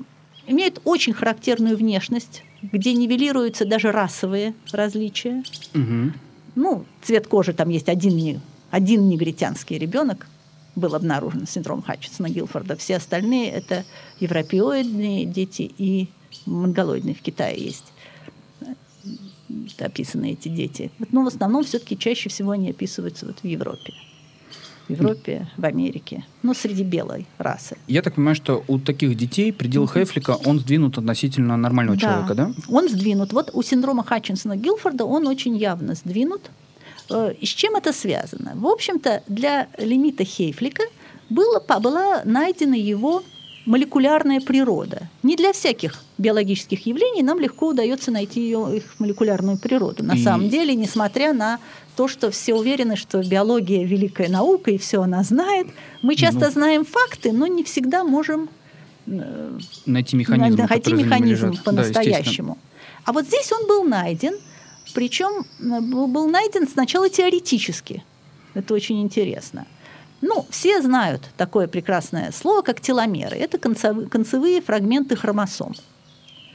имеют 0.47 0.81
очень 0.83 1.13
характерную 1.13 1.77
внешность, 1.77 2.43
где 2.61 2.93
нивелируются 2.93 3.65
даже 3.65 3.91
расовые 3.91 4.53
различия. 4.71 5.43
Угу. 5.73 6.13
Ну, 6.55 6.85
цвет 7.01 7.27
кожи 7.27 7.53
там 7.53 7.69
есть 7.69 7.89
один, 7.89 8.41
один 8.69 9.07
негритянский 9.07 9.77
ребенок, 9.77 10.27
был 10.75 10.95
обнаружен 10.95 11.47
синдром 11.47 11.81
Хатчинсона 11.81 12.29
Гилфорда. 12.29 12.75
Все 12.75 12.97
остальные 12.97 13.51
это 13.51 13.85
европеоидные 14.19 15.25
дети 15.25 15.71
и 15.77 16.09
монголоидные 16.45 17.15
в 17.15 17.21
Китае 17.21 17.63
есть 17.63 17.91
описаны 19.79 20.33
эти 20.33 20.47
дети. 20.47 20.91
Но 21.11 21.23
в 21.23 21.27
основном 21.27 21.63
все-таки 21.63 21.97
чаще 21.97 22.29
всего 22.29 22.51
они 22.51 22.69
описываются 22.69 23.25
вот 23.25 23.39
в 23.39 23.45
Европе. 23.45 23.93
в 24.87 24.91
Европе, 24.91 25.47
в 25.57 25.65
Америке, 25.65 26.25
но 26.43 26.53
среди 26.53 26.83
белой 26.83 27.25
расы. 27.37 27.77
Я 27.87 28.01
так 28.01 28.15
понимаю, 28.15 28.35
что 28.35 28.63
у 28.67 28.79
таких 28.79 29.15
детей 29.15 29.53
предел 29.53 29.87
Хейфлика, 29.87 30.31
он 30.45 30.59
сдвинут 30.59 30.97
относительно 30.97 31.57
нормального 31.57 31.97
человека, 31.97 32.33
да? 32.33 32.53
Он 32.67 32.89
сдвинут. 32.89 33.33
Вот 33.33 33.51
у 33.53 33.61
синдрома 33.63 34.03
Хатчинсона-Гилфорда 34.03 35.03
он 35.03 35.27
очень 35.27 35.57
явно 35.57 35.95
сдвинут. 35.95 36.49
Э, 37.09 37.33
с 37.41 37.47
чем 37.47 37.75
это 37.75 37.93
связано? 37.93 38.53
В 38.55 38.67
общем-то, 38.67 39.23
для 39.27 39.67
лимита 39.77 40.23
Хейфлика 40.23 40.83
было, 41.29 41.59
была 41.79 42.21
найдена 42.25 42.75
его 42.75 43.23
молекулярная 43.65 44.41
природа. 44.41 45.07
Не 45.23 45.35
для 45.35 45.53
всяких 45.53 46.03
биологических 46.17 46.85
явлений 46.85 47.23
нам 47.23 47.39
легко 47.39 47.69
удается 47.69 48.11
найти 48.11 48.41
ее, 48.41 48.77
их 48.77 48.99
молекулярную 48.99 49.57
природу. 49.57 50.03
На 50.03 50.13
и... 50.13 50.23
самом 50.23 50.49
деле, 50.49 50.75
несмотря 50.75 51.33
на 51.33 51.59
то, 51.95 52.07
что 52.07 52.31
все 52.31 52.55
уверены, 52.55 52.95
что 52.95 53.21
биология 53.23 53.85
великая 53.85 54.29
наука 54.29 54.71
и 54.71 54.77
все 54.77 55.01
она 55.01 55.23
знает, 55.23 55.67
мы 56.01 56.15
часто 56.15 56.45
ну, 56.45 56.51
знаем 56.51 56.85
факты, 56.85 57.31
но 57.31 57.47
не 57.47 57.63
всегда 57.63 58.03
можем 58.03 58.49
э, 59.05 59.59
найти 59.85 60.15
механизм, 60.15 60.65
найти 60.67 60.93
механизм 60.93 61.53
по-настоящему. 61.63 62.55
Да, 62.55 62.81
а 63.05 63.13
вот 63.13 63.25
здесь 63.25 63.51
он 63.51 63.67
был 63.67 63.83
найден, 63.83 64.33
причем 64.93 65.45
э, 65.59 65.81
был 65.81 66.27
найден 66.27 66.67
сначала 66.67 67.09
теоретически. 67.09 68.03
Это 68.53 68.73
очень 68.73 69.01
интересно. 69.01 69.65
Ну, 70.21 70.45
все 70.49 70.81
знают 70.81 71.29
такое 71.37 71.67
прекрасное 71.67 72.31
слово, 72.31 72.61
как 72.61 72.79
теломеры. 72.79 73.37
Это 73.37 73.57
концевые 73.57 74.61
фрагменты 74.61 75.15
хромосом. 75.15 75.73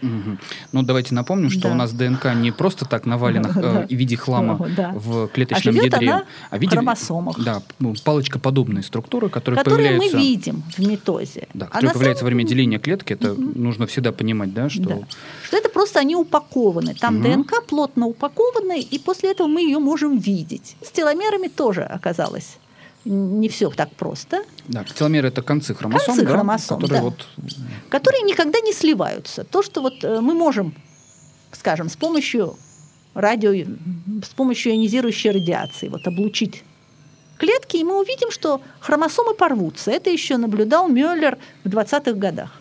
Угу. 0.03 0.39
Ну, 0.73 0.83
давайте 0.83 1.15
напомним, 1.15 1.51
что 1.51 1.63
да. 1.63 1.71
у 1.73 1.75
нас 1.75 1.93
ДНК 1.93 2.35
не 2.35 2.53
просто 2.53 2.85
так 2.85 3.07
навалена 3.07 3.49
э, 3.57 3.87
в 3.87 3.91
виде 3.91 4.17
хлама 4.17 4.69
да. 4.77 4.93
в 4.95 5.29
клеточном 5.29 5.79
а 5.81 5.85
ядре, 5.85 6.11
она 6.11 6.25
а 6.51 6.59
в 6.59 6.61
виде 6.61 6.77
хромосомах. 6.77 7.43
Да, 7.43 7.63
ну, 7.79 7.95
палочкоподобные 8.05 8.83
структуры, 8.83 9.29
которые, 9.29 9.59
которые 9.59 9.91
появляются... 9.91 10.17
мы 10.17 10.23
видим 10.23 10.63
в 10.77 10.79
митозе. 10.79 11.49
Да, 11.55 11.67
которые 11.67 11.91
а 11.91 11.93
появляются 11.95 12.21
самом... 12.21 12.33
во 12.33 12.37
время 12.37 12.49
деления 12.49 12.79
клетки. 12.79 13.15
Это 13.15 13.33
угу. 13.33 13.43
нужно 13.55 13.87
всегда 13.87 14.13
понимать, 14.13 14.53
да, 14.53 14.69
что... 14.69 14.83
Да. 14.83 14.99
Что 15.45 15.57
это 15.57 15.69
просто 15.69 16.01
они 16.01 16.15
упакованы. 16.17 16.95
Там 16.95 17.21
угу. 17.21 17.29
ДНК 17.29 17.65
плотно 17.67 18.07
упакованы, 18.07 18.81
и 18.81 18.99
после 18.99 19.31
этого 19.31 19.47
мы 19.47 19.63
ее 19.63 19.79
можем 19.79 20.19
видеть. 20.19 20.77
С 20.83 20.91
теломерами 20.91 21.49
тоже 21.49 21.83
оказалось 21.83 22.59
не 23.07 23.49
все 23.49 23.71
так 23.71 23.91
просто. 23.91 24.43
Да, 24.69 24.85
теломеры 24.85 25.29
это 25.29 25.43
концы 25.43 25.75
хромосом, 25.75 26.07
концы 26.07 26.23
да, 26.23 26.31
хромосом, 26.33 26.81
которые, 26.81 27.01
да. 27.01 27.05
вот... 27.05 27.27
которые 27.89 28.23
никогда 28.23 28.61
не 28.61 28.73
сливаются. 28.73 29.45
То, 29.45 29.63
что 29.63 29.81
вот 29.81 30.03
э, 30.03 30.21
мы 30.21 30.35
можем, 30.35 30.75
скажем, 31.53 31.89
с 31.89 31.97
помощью 31.97 32.57
радио, 33.15 33.53
с 34.23 34.35
помощью 34.35 34.73
ионизирующей 34.73 35.31
радиации 35.31 35.89
вот 35.89 36.07
облучить 36.07 36.65
клетки, 37.39 37.77
и 37.77 37.85
мы 37.85 38.01
увидим, 38.01 38.31
что 38.31 38.61
хромосомы 38.81 39.35
порвутся. 39.35 39.91
Это 39.91 40.11
еще 40.11 40.37
наблюдал 40.37 40.89
Мюллер 40.89 41.39
в 41.65 41.69
20-х 41.69 42.13
годах. 42.13 42.61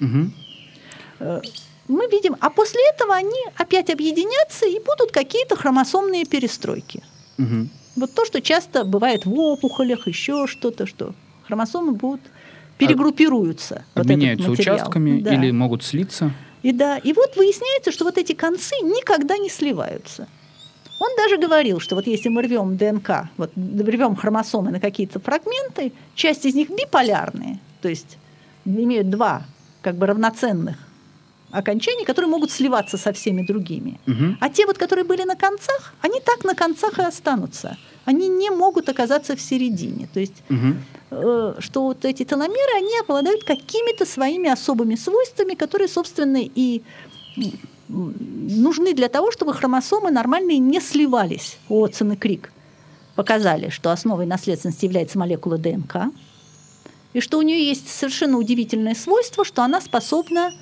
Угу. 0.00 1.42
Мы 1.86 2.08
видим, 2.08 2.36
а 2.40 2.50
после 2.50 2.80
этого 2.94 3.14
они 3.14 3.38
опять 3.56 3.90
объединятся 3.90 4.66
и 4.66 4.78
будут 4.80 5.12
какие-то 5.12 5.54
хромосомные 5.54 6.24
перестройки. 6.24 7.02
Угу. 7.38 7.68
Вот 7.96 8.12
то, 8.12 8.24
что 8.24 8.40
часто 8.40 8.84
бывает 8.84 9.24
в 9.24 9.32
опухолях, 9.38 10.06
еще 10.06 10.46
что-то, 10.46 10.86
что 10.86 11.14
хромосомы 11.46 11.92
будут 11.92 12.20
перегруппируются. 12.78 13.84
Обменяются 13.94 14.48
вот 14.48 14.58
участками 14.58 15.20
да. 15.20 15.34
или 15.34 15.50
могут 15.50 15.84
слиться. 15.84 16.32
И 16.62 16.72
да, 16.72 16.98
и 16.98 17.12
вот 17.12 17.36
выясняется, 17.36 17.92
что 17.92 18.04
вот 18.04 18.18
эти 18.18 18.32
концы 18.32 18.74
никогда 18.82 19.36
не 19.36 19.48
сливаются. 19.48 20.26
Он 20.98 21.10
даже 21.16 21.36
говорил, 21.36 21.80
что 21.80 21.94
вот 21.94 22.06
если 22.06 22.28
мы 22.28 22.42
рвем 22.42 22.76
ДНК, 22.76 23.28
вот 23.36 23.52
рвем 23.56 24.16
хромосомы 24.16 24.70
на 24.70 24.80
какие-то 24.80 25.20
фрагменты, 25.20 25.92
часть 26.14 26.46
из 26.46 26.54
них 26.54 26.70
биполярные, 26.70 27.58
то 27.82 27.88
есть 27.88 28.16
имеют 28.64 29.10
два 29.10 29.44
как 29.82 29.96
бы 29.96 30.06
равноценных 30.06 30.76
окончаний, 31.54 32.04
которые 32.04 32.28
могут 32.28 32.50
сливаться 32.50 32.98
со 32.98 33.12
всеми 33.12 33.42
другими. 33.42 34.00
Угу. 34.06 34.36
А 34.40 34.48
те 34.50 34.66
вот, 34.66 34.76
которые 34.78 35.04
были 35.04 35.22
на 35.22 35.36
концах, 35.36 35.94
они 36.00 36.20
так 36.20 36.44
на 36.44 36.54
концах 36.54 36.98
и 36.98 37.02
останутся. 37.02 37.76
Они 38.04 38.28
не 38.28 38.50
могут 38.50 38.88
оказаться 38.88 39.36
в 39.36 39.40
середине. 39.40 40.08
То 40.12 40.20
есть, 40.20 40.42
угу. 40.50 40.74
э, 41.10 41.54
что 41.58 41.82
вот 41.84 42.04
эти 42.04 42.24
теломеры, 42.24 42.76
они 42.76 42.98
обладают 43.00 43.44
какими-то 43.44 44.04
своими 44.04 44.50
особыми 44.50 44.96
свойствами, 44.96 45.54
которые, 45.54 45.88
собственно, 45.88 46.40
и 46.42 46.82
нужны 47.88 48.94
для 48.94 49.08
того, 49.08 49.30
чтобы 49.30 49.54
хромосомы 49.54 50.10
нормальные 50.10 50.58
не 50.58 50.80
сливались. 50.80 51.58
Уотсон 51.68 52.12
и 52.12 52.16
Крик 52.16 52.50
показали, 53.14 53.70
что 53.70 53.90
основой 53.90 54.26
наследственности 54.26 54.86
является 54.86 55.18
молекула 55.18 55.58
ДНК, 55.58 55.96
и 57.12 57.20
что 57.20 57.38
у 57.38 57.42
нее 57.42 57.64
есть 57.64 57.88
совершенно 57.88 58.38
удивительное 58.38 58.96
свойство, 58.96 59.44
что 59.44 59.62
она 59.62 59.80
способна 59.80 60.52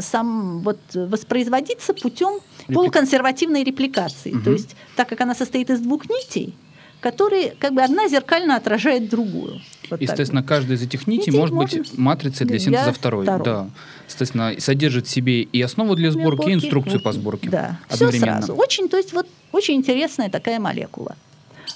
сам 0.00 0.60
вот 0.60 0.78
воспроизводиться 0.94 1.94
путем 1.94 2.40
Реплик... 2.60 2.74
полуконсервативной 2.74 3.64
репликации. 3.64 4.32
Угу. 4.32 4.42
То 4.42 4.52
есть, 4.52 4.76
так 4.96 5.08
как 5.08 5.20
она 5.20 5.34
состоит 5.34 5.70
из 5.70 5.80
двух 5.80 6.08
нитей, 6.08 6.54
которые 7.00 7.50
как 7.50 7.72
бы 7.72 7.82
одна 7.82 8.08
зеркально 8.08 8.56
отражает 8.56 9.08
другую. 9.08 9.60
Вот 9.90 10.00
Естественно, 10.00 10.42
так. 10.42 10.48
каждая 10.48 10.76
из 10.76 10.82
этих 10.82 11.06
нитей, 11.06 11.30
нитей 11.30 11.38
может 11.38 11.54
быть 11.54 11.96
матрицей 11.96 12.46
для 12.46 12.58
синтеза 12.58 12.92
второй. 12.92 13.24
второй. 13.24 13.44
Да. 13.44 13.70
Естественно, 14.08 14.54
содержит 14.58 15.06
в 15.06 15.10
себе 15.10 15.42
и 15.42 15.62
основу 15.62 15.94
для 15.94 16.10
сборки, 16.10 16.36
сборки 16.36 16.50
и 16.50 16.54
инструкцию 16.54 17.00
по 17.00 17.12
сборке. 17.12 17.50
Да, 17.50 17.78
все 17.88 18.10
сразу. 18.10 18.54
Очень, 18.54 18.88
то 18.88 18.96
есть 18.96 19.12
вот 19.12 19.28
очень 19.52 19.74
интересная 19.74 20.30
такая 20.30 20.58
молекула. 20.58 21.16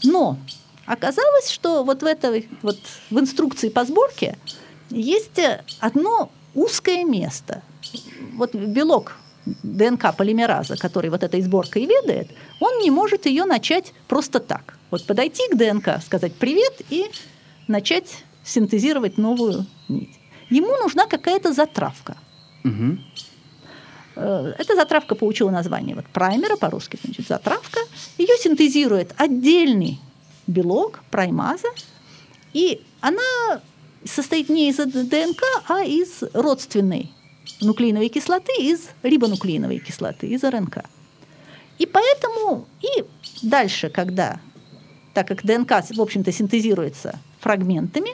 Но 0.03 0.39
оказалось, 0.87 1.51
что 1.51 1.85
вот 1.85 2.03
в 2.03 2.07
этой 2.07 2.49
вот 2.63 2.79
в 3.11 3.19
инструкции 3.19 3.69
по 3.69 3.85
сборке 3.85 4.37
есть 4.91 5.41
одно 5.81 6.33
узкое 6.55 7.05
место– 7.05 7.63
вот 8.35 8.55
белок 8.55 9.17
ДНК 9.63 10.15
полимераза, 10.17 10.77
который 10.77 11.11
вот 11.11 11.23
этой 11.23 11.41
сборкой 11.43 11.87
ведает, 11.87 12.31
он 12.61 12.79
не 12.81 12.91
может 12.91 13.27
ее 13.27 13.45
начать 13.45 13.93
просто 14.09 14.41
так. 14.41 14.77
Вот 14.91 15.07
подойти 15.07 15.43
к 15.51 15.57
ДНК, 15.57 16.03
сказать 16.05 16.35
привет 16.35 16.83
и 16.91 17.07
начать 17.69 18.25
синтезировать 18.45 19.19
новую 19.19 19.67
нить. 19.89 20.19
Ему 20.51 20.77
нужна 20.77 21.07
какая-то 21.07 21.53
затравка. 21.53 22.17
Угу. 22.65 22.99
Эта 24.17 24.75
затравка 24.75 25.15
получила 25.15 25.51
название 25.51 25.95
вот 25.95 26.07
праймера, 26.07 26.57
по-русски 26.57 26.99
значит 27.03 27.27
затравка. 27.27 27.81
Ее 28.19 28.37
синтезирует 28.39 29.15
отдельный 29.17 30.01
белок, 30.47 31.01
праймаза, 31.11 31.69
и 32.53 32.83
она 33.01 33.61
состоит 34.05 34.49
не 34.49 34.69
из 34.71 34.77
ДНК, 34.77 35.43
а 35.69 35.83
из 35.83 36.23
родственной 36.35 37.13
нуклеиновой 37.61 38.09
кислоты 38.09 38.53
из 38.59 38.89
рибонуклеиновой 39.03 39.79
кислоты, 39.79 40.29
из 40.29 40.43
РНК. 40.45 40.85
И 41.79 41.87
поэтому 41.87 42.67
и 42.81 43.05
дальше, 43.43 43.89
когда, 43.89 44.41
так 45.15 45.29
как 45.29 45.45
ДНК, 45.45 45.83
в 45.91 46.01
общем-то, 46.01 46.33
синтезируется 46.33 47.19
фрагментами, 47.41 48.11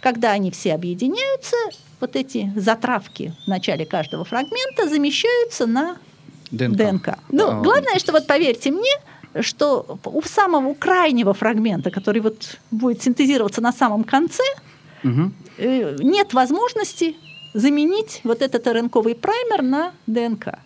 когда 0.00 0.32
они 0.32 0.50
все 0.50 0.74
объединяются, 0.74 1.56
вот 2.00 2.14
эти 2.14 2.52
затравки 2.54 3.34
в 3.44 3.48
начале 3.48 3.86
каждого 3.86 4.24
фрагмента 4.24 4.88
замещаются 4.88 5.66
на 5.66 5.96
ДНК. 6.50 6.76
ДНК. 6.76 7.18
Ну, 7.30 7.50
а... 7.50 7.60
главное, 7.60 7.98
что 7.98 8.12
вот 8.12 8.26
поверьте 8.26 8.70
мне, 8.70 8.92
что 9.40 9.98
у 10.04 10.22
самого 10.22 10.74
крайнего 10.74 11.34
фрагмента, 11.34 11.90
который 11.90 12.20
вот 12.20 12.58
будет 12.70 13.02
синтезироваться 13.02 13.60
на 13.60 13.72
самом 13.72 14.04
конце, 14.04 14.44
угу. 15.02 15.32
нет 15.58 16.34
возможности 16.34 17.16
заменить 17.56 18.20
вот 18.22 18.42
этот 18.42 18.66
РНКовый 18.66 19.14
праймер 19.14 19.62
на 19.62 19.92
ДНК. 20.06 20.58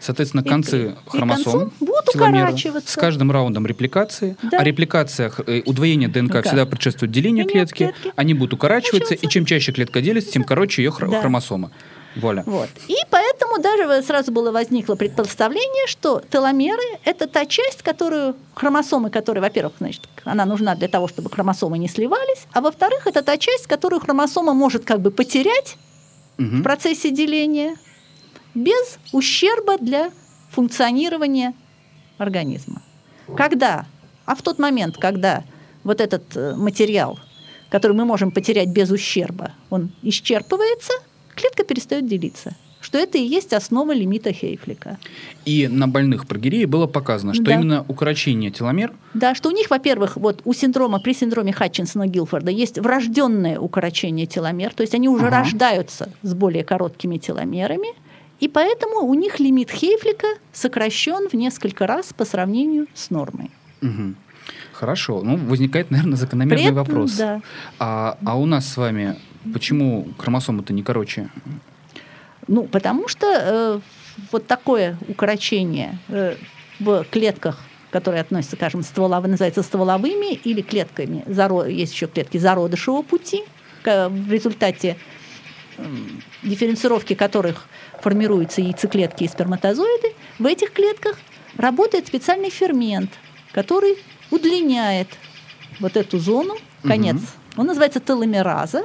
Соответственно, 0.00 0.42
концы 0.42 0.88
и, 0.88 1.10
хромосом 1.10 1.72
и 1.78 1.84
будут 1.84 2.08
укорачиваться. 2.14 2.90
С 2.90 2.96
каждым 2.96 3.30
раундом 3.30 3.66
репликации. 3.66 4.36
Да. 4.42 4.58
О 4.58 4.64
репликациях, 4.64 5.40
э, 5.46 5.62
удвоение 5.66 6.08
ДНК 6.08 6.32
да. 6.32 6.42
всегда 6.42 6.64
предшествует 6.64 7.12
делению 7.12 7.46
клетки. 7.46 7.84
клетки. 7.84 8.12
Они 8.16 8.32
будут 8.32 8.54
укорачиваться, 8.54 9.14
и 9.14 9.28
чем 9.28 9.44
чаще 9.44 9.72
клетка 9.72 10.00
делится, 10.00 10.32
тем 10.32 10.44
короче 10.44 10.82
ее 10.82 10.90
да. 10.98 11.20
хромосома. 11.20 11.70
Воля. 12.16 12.42
Вот. 12.44 12.68
И 12.88 12.96
поэтому 13.08 13.60
даже 13.62 14.02
сразу 14.02 14.32
было 14.32 14.50
возникло 14.50 14.96
предпоставление, 14.96 15.86
что 15.86 16.20
теломеры– 16.28 16.82
это 17.04 17.28
та 17.28 17.46
часть, 17.46 17.82
которую 17.82 18.34
хромосомы, 18.54 19.10
которые, 19.10 19.42
во-первых, 19.42 19.74
значит, 19.78 20.08
она 20.24 20.44
нужна 20.44 20.74
для 20.74 20.88
того, 20.88 21.06
чтобы 21.06 21.30
хромосомы 21.30 21.78
не 21.78 21.88
сливались, 21.88 22.46
а 22.52 22.62
во-вторых, 22.62 23.06
это 23.06 23.22
та 23.22 23.36
часть, 23.36 23.68
которую 23.68 24.00
хромосома 24.00 24.54
может 24.54 24.84
как 24.84 25.00
бы 25.00 25.12
потерять 25.12 25.76
угу. 26.40 26.56
в 26.56 26.62
процессе 26.62 27.10
деления 27.10 27.76
без 28.54 28.98
ущерба 29.12 29.78
для 29.78 30.10
функционирования 30.50 31.54
организма. 32.18 32.82
Когда? 33.36 33.86
А 34.24 34.34
в 34.34 34.42
тот 34.42 34.58
момент, 34.58 34.96
когда 34.96 35.44
вот 35.84 36.00
этот 36.00 36.36
э, 36.36 36.54
материал, 36.56 37.18
который 37.68 37.96
мы 37.96 38.04
можем 38.04 38.32
потерять 38.32 38.68
без 38.68 38.90
ущерба, 38.90 39.52
он 39.70 39.92
исчерпывается, 40.02 40.92
клетка 41.36 41.64
перестает 41.64 42.06
делиться. 42.06 42.56
Что 42.90 42.98
это 42.98 43.18
и 43.18 43.22
есть 43.22 43.52
основа 43.52 43.94
лимита 43.94 44.32
Хейфлика. 44.32 44.98
И 45.44 45.68
на 45.68 45.86
больных 45.86 46.26
прогиреей 46.26 46.64
было 46.64 46.88
показано, 46.88 47.34
что 47.34 47.44
Да. 47.44 47.54
именно 47.54 47.84
укорочение 47.86 48.50
теломер 48.50 48.92
Да, 49.14 49.36
что 49.36 49.48
у 49.48 49.52
них, 49.52 49.70
во-первых, 49.70 50.16
вот 50.16 50.40
у 50.44 50.52
синдрома, 50.52 50.98
при 50.98 51.12
синдроме 51.12 51.52
Хатчинсона-Гилфорда 51.52 52.50
есть 52.50 52.80
врожденное 52.80 53.60
укорочение 53.60 54.26
теломер, 54.26 54.74
то 54.74 54.80
есть 54.80 54.92
они 54.96 55.08
уже 55.08 55.28
Ага. 55.28 55.38
рождаются 55.44 56.10
с 56.22 56.34
более 56.34 56.64
короткими 56.64 57.18
теломерами, 57.18 57.90
и 58.40 58.48
поэтому 58.48 59.06
у 59.06 59.14
них 59.14 59.38
лимит 59.38 59.70
Хейфлика 59.70 60.26
сокращен 60.52 61.28
в 61.28 61.34
несколько 61.34 61.86
раз 61.86 62.12
по 62.12 62.24
сравнению 62.24 62.88
с 62.94 63.10
нормой. 63.10 63.52
Мгм. 63.82 64.16
Хорошо. 64.72 65.22
Ну, 65.22 65.36
возникает, 65.36 65.92
наверное, 65.92 66.16
закономерный 66.16 66.64
этом, 66.64 66.74
вопрос. 66.74 67.12
да, 67.16 67.40
А, 67.78 68.18
а 68.24 68.36
у 68.36 68.46
нас 68.46 68.66
с 68.66 68.76
вами 68.76 69.14
почему 69.54 70.08
хромосомы-то 70.18 70.72
не 70.72 70.82
короче? 70.82 71.28
Ну, 72.50 72.64
потому 72.64 73.06
что 73.06 73.26
э, 73.28 73.80
вот 74.32 74.48
такое 74.48 74.98
укорочение 75.06 75.98
э, 76.08 76.34
в 76.80 77.04
клетках, 77.04 77.60
которые 77.92 78.22
относятся, 78.22 78.56
скажем, 78.56 78.82
стволовы, 78.82 79.28
называется 79.28 79.62
стволовыми 79.62 80.34
или 80.34 80.60
клетками, 80.60 81.24
есть 81.70 81.92
еще 81.92 82.08
клетки 82.08 82.38
зародышевого 82.38 83.02
пути, 83.02 83.44
в 83.84 84.30
результате 84.30 84.96
м, 85.78 86.20
дифференцировки 86.42 87.14
которых 87.14 87.66
формируются 88.02 88.60
яйцеклетки 88.60 89.24
и 89.24 89.28
сперматозоиды, 89.28 90.12
в 90.40 90.44
этих 90.44 90.72
клетках 90.72 91.18
работает 91.56 92.08
специальный 92.08 92.50
фермент, 92.50 93.10
который 93.52 93.96
удлиняет 94.32 95.08
вот 95.78 95.96
эту 95.96 96.18
зону, 96.18 96.56
конец. 96.82 97.16
Мгм. 97.16 97.26
Он 97.58 97.66
называется 97.66 98.00
теломераза. 98.00 98.82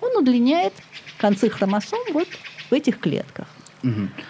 Он 0.00 0.16
удлиняет 0.16 0.74
концы 1.18 1.48
хромосом 1.48 2.00
вот 2.12 2.28
в 2.70 2.74
этих 2.74 2.98
клетках. 3.00 3.46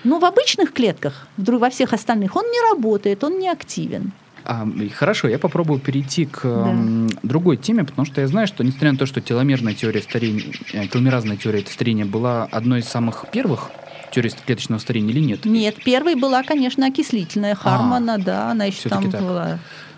Но 0.05 0.19
в 0.19 0.25
обычных 0.25 0.73
клетках, 0.75 1.27
вдруг 1.39 1.63
во 1.63 1.71
всех 1.71 1.93
остальных, 1.95 2.37
он 2.37 2.45
не 2.45 2.61
работает, 2.75 3.25
он 3.25 3.39
не 3.39 3.49
активен. 3.49 4.13
А, 4.45 4.67
хорошо, 4.95 5.29
я 5.29 5.39
попробую 5.39 5.81
перейти 5.81 6.27
к 6.27 6.45
м, 6.45 7.09
другой 7.23 7.57
теме, 7.57 7.83
потому 7.83 8.07
что 8.07 8.21
я 8.21 8.29
знаю, 8.29 8.47
что 8.47 8.63
несмотря 8.63 8.93
на 8.93 8.99
то, 8.99 9.07
что 9.07 9.21
теломерная 9.21 9.75
теория 9.75 10.03
старения, 10.03 10.45
э, 10.73 10.87
теломеразная 10.87 11.37
теория 11.37 11.65
старения 11.67 12.05
была 12.05 12.45
одной 12.53 12.81
из 12.81 12.85
самых 12.89 13.25
первых 13.33 13.71
теорий 14.13 14.31
клеточного 14.31 14.79
старения 14.79 15.11
или 15.11 15.21
нет? 15.21 15.45
Нет, 15.47 15.83
первой 15.83 16.15
была, 16.15 16.43
конечно, 16.45 16.87
окислительная 16.87 17.55
Хармона, 17.57 18.19
да, 18.19 18.51
она 18.53 18.67
еще 18.67 18.89
там 18.89 19.11
так. 19.11 19.21
была. 19.21 19.45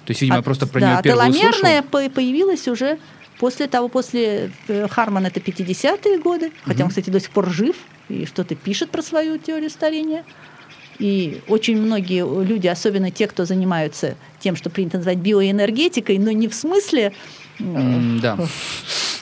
То 0.07 0.11
есть, 0.13 0.23
видимо, 0.23 0.37
я 0.37 0.39
От- 0.39 0.45
просто 0.47 0.67
про 0.67 0.81
да, 0.81 0.93
нее 0.95 1.03
первую 1.03 1.27
теломерная 1.33 1.81
услышал. 1.83 2.09
по- 2.09 2.15
появилась 2.15 2.69
уже 2.69 2.99
после 3.39 3.67
того, 3.67 3.89
после 3.89 4.51
э, 4.69 4.87
Хармана 4.89 5.27
это 5.27 5.41
50-е 5.41 6.21
годы, 6.21 6.53
хотя 6.63 6.79
он, 6.79 6.85
Мгм. 6.85 6.89
кстати, 6.91 7.11
до 7.11 7.21
сих 7.21 7.31
пор 7.31 7.51
жив 7.51 7.77
и 8.09 8.27
что-то 8.27 8.55
пишет 8.55 8.91
про 8.91 9.03
свою 9.03 9.39
теорию 9.39 9.71
старения. 9.71 10.25
И 10.99 11.41
очень 11.47 11.81
многие 11.81 12.25
люди, 12.45 12.67
особенно 12.67 13.11
те, 13.11 13.27
кто 13.29 13.45
занимаются 13.45 14.17
тем, 14.41 14.57
что 14.57 14.69
принято 14.69 14.97
называть 14.97 15.19
биоэнергетикой, 15.19 16.19
но 16.19 16.31
не 16.33 16.49
в 16.49 16.55
смысле 16.55 17.13
М, 17.61 18.21
Да. 18.21 18.37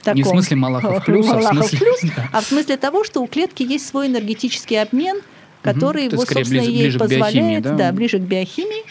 таком. 0.02 0.16
Не 0.16 0.22
в 0.22 0.26
смысле 0.26 0.56
Малахов 0.56 1.04
плюс, 1.04 1.26
а 1.28 1.32
в 1.32 1.34
Малахов 1.36 1.68
смысле... 1.68 1.78
плюс, 1.78 2.12
а 2.32 2.40
в 2.40 2.44
смысле 2.44 2.76
того, 2.76 3.04
что 3.04 3.22
у 3.22 3.26
клетки 3.26 3.62
есть 3.62 3.86
свой 3.88 4.06
энергетический 4.08 4.80
обмен, 4.80 5.20
который, 5.62 6.08
вот, 6.10 6.22
скорее 6.26 6.44
собственно, 6.44 6.60
ближе- 6.62 6.70
ей 6.72 6.82
ближе 6.84 6.98
позволяет, 6.98 7.62
да? 7.62 7.74
да, 7.74 7.92
ближе 7.92 8.18
к 8.18 8.22
биохимии. 8.22 8.84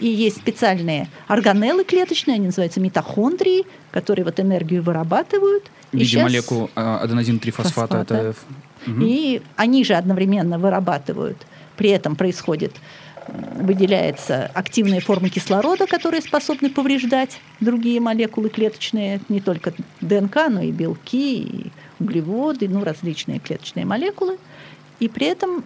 И 0.00 0.06
есть 0.06 0.36
специальные 0.36 1.08
органеллы 1.26 1.82
клеточные, 1.82 2.36
они 2.36 2.46
называются 2.46 2.78
митохондрии, 2.80 3.64
которые 3.90 4.24
вот 4.24 4.38
энергию 4.38 4.80
вырабатывают. 4.82 5.64
В 5.90 5.96
И 5.96 6.00
виде 6.00 6.10
щас- 6.12 6.22
молекул 6.22 6.70
аденозин-трифосфата. 6.76 8.04
Фосфата. 8.04 8.14
Это... 8.14 8.34
Мгм. 8.86 9.02
И 9.04 9.42
они 9.56 9.84
же 9.84 9.94
одновременно 9.94 10.58
вырабатывают. 10.58 11.36
При 11.76 11.90
этом 11.90 12.16
происходит, 12.16 12.72
м, 13.28 13.66
выделяются 13.66 14.50
активные 14.54 15.00
формы 15.00 15.28
кислорода, 15.28 15.86
которые 15.86 16.22
способны 16.22 16.70
повреждать 16.70 17.40
другие 17.60 18.00
молекулы 18.00 18.48
клеточные, 18.48 19.20
не 19.28 19.40
только 19.40 19.72
ДНК, 20.00 20.48
но 20.48 20.62
и 20.62 20.72
белки, 20.72 21.42
и 21.42 21.72
углеводы, 22.00 22.68
ну, 22.68 22.84
различные 22.84 23.38
клеточные 23.38 23.84
молекулы. 23.86 24.38
И 25.00 25.08
при 25.08 25.26
этом 25.26 25.62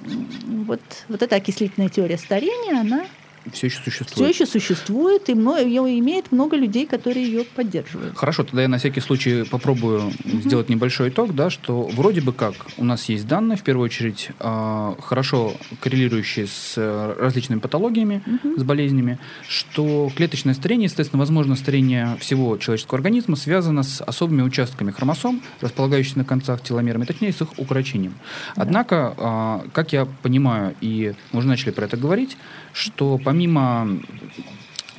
вот, 0.67 0.81
вот 1.09 1.23
эта 1.23 1.37
окислительная 1.37 1.89
теория 1.89 2.19
старения, 2.19 2.81
она 2.81 3.05
Все 3.53 3.67
еще 3.67 3.81
все 3.81 3.91
существует. 3.91 4.35
еще 4.35 4.47
существует, 4.47 5.29
и 5.29 5.35
мно- 5.35 5.59
ее 5.59 5.99
имеет 5.99 6.31
много 6.33 6.57
людей, 6.57 6.87
которые 6.87 7.27
ее 7.27 7.45
поддерживают. 7.45 8.17
Хорошо, 8.17 8.45
тогда 8.45 8.63
я 8.63 8.69
на 8.69 8.79
всякий 8.79 9.01
случай 9.01 9.45
попробую 9.45 10.13
сделать 10.25 10.69
небольшой 10.69 11.09
итог, 11.09 11.35
да, 11.35 11.51
что 11.51 11.83
вроде 11.95 12.21
бы 12.21 12.33
как 12.33 12.55
у 12.77 12.85
нас 12.85 13.09
есть 13.09 13.27
данные, 13.27 13.57
в 13.57 13.63
первую 13.63 13.85
очередь, 13.87 14.31
а, 14.39 14.95
хорошо 15.01 15.55
коррелирующие 15.81 16.47
с 16.47 16.75
э, 16.77 17.15
различными 17.19 17.59
патологиями, 17.59 18.23
с 18.57 18.63
болезнями, 18.63 19.19
что 19.49 20.11
клеточное 20.15 20.55
старение, 20.55 20.85
естественно, 20.85 21.19
возможно, 21.21 21.57
старение 21.57 22.17
всего 22.21 22.57
человеческого 22.59 22.99
организма 22.99 23.37
связано 23.37 23.83
с 23.83 24.01
особыми 24.03 24.43
участками 24.43 24.91
хромосом, 24.91 25.43
располагающихся 25.61 26.19
на 26.19 26.25
концах 26.25 26.63
теломерами, 26.63 27.05
точнее, 27.05 27.33
с 27.33 27.41
их 27.41 27.59
укорочением. 27.59 28.15
Однако, 28.55 29.15
а, 29.17 29.65
как 29.73 29.93
я 29.93 30.07
понимаю, 30.23 30.75
и 30.81 31.15
мы 31.33 31.39
уже 31.39 31.49
начали 31.49 31.71
про 31.71 31.85
это 31.87 31.97
говорить, 31.97 32.37
что 32.73 33.19
помимо 33.33 33.89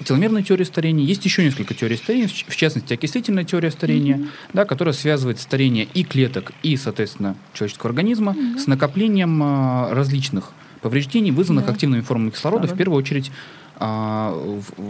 теломерной 0.03 0.41
теории 0.41 0.63
старения. 0.63 1.05
Есть 1.05 1.23
еще 1.23 1.43
несколько 1.43 1.75
теорий 1.75 1.97
старения, 1.97 2.27
в 2.27 2.31
в 2.31 2.55
частности, 2.55 2.91
окислительная 2.93 3.43
теория 3.43 3.69
старения, 3.69 4.27
да, 4.53 4.65
которая 4.65 4.93
связывает 4.93 5.39
старение 5.39 5.87
и 5.93 6.03
клеток, 6.03 6.51
и, 6.63 6.75
соответственно, 6.75 7.35
человеческого 7.53 7.89
организма 7.91 8.35
с 8.57 8.65
накоплением 8.65 9.39
а, 9.43 9.93
различных 9.93 10.51
повреждений, 10.81 11.29
вызванных 11.31 11.67
Да. 11.67 11.73
активными 11.73 12.01
формами 12.01 12.31
кислорода, 12.31 12.63
в 12.63 12.65
Кислорода. 12.65 12.77
первую 12.79 12.97
очередь 12.97 13.31
а, 13.77 14.38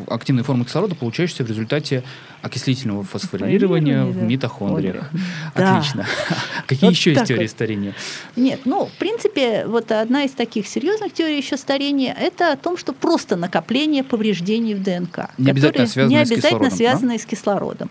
активные 0.08 0.44
формы 0.44 0.66
кислорода, 0.66 0.96
получающиеся 0.96 1.44
в 1.44 1.48
результате 1.48 2.04
окислительного 2.42 3.04
фосфорилирования 3.04 4.04
в 4.04 4.22
митохондриях. 4.22 5.10
Да. 5.56 5.78
Отлично. 5.78 6.06
Какие 6.68 6.90
Вот 6.90 6.96
еще 6.96 7.12
есть 7.12 7.26
теории 7.26 7.44
вот. 7.44 7.52
старения? 7.52 7.94
Нет, 8.36 8.62
ну, 8.66 8.86
в 8.86 8.92
принципе, 8.94 9.66
вот 9.66 9.92
одна 9.92 10.24
из 10.24 10.32
таких 10.32 10.68
серьезных 10.68 11.14
теорий 11.14 11.38
еще 11.38 11.58
старения– 11.58 12.16
это 12.20 12.52
о 12.52 12.58
том, 12.58 12.78
что 12.78 12.94
просто 12.94 13.36
накопление 13.36 14.04
повреждений 14.04 14.74
в 14.74 14.84
ДНК. 14.84 15.30
Не 15.38 15.52
обязательно 15.52 15.88
которые 15.88 16.10
не 16.10 16.18
с 16.18 16.32
обязательно 16.32 16.42
кислородом, 16.42 16.70
да? 16.70 16.76
связанные 16.76 17.20
с 17.20 17.26
кислородом. 17.26 17.90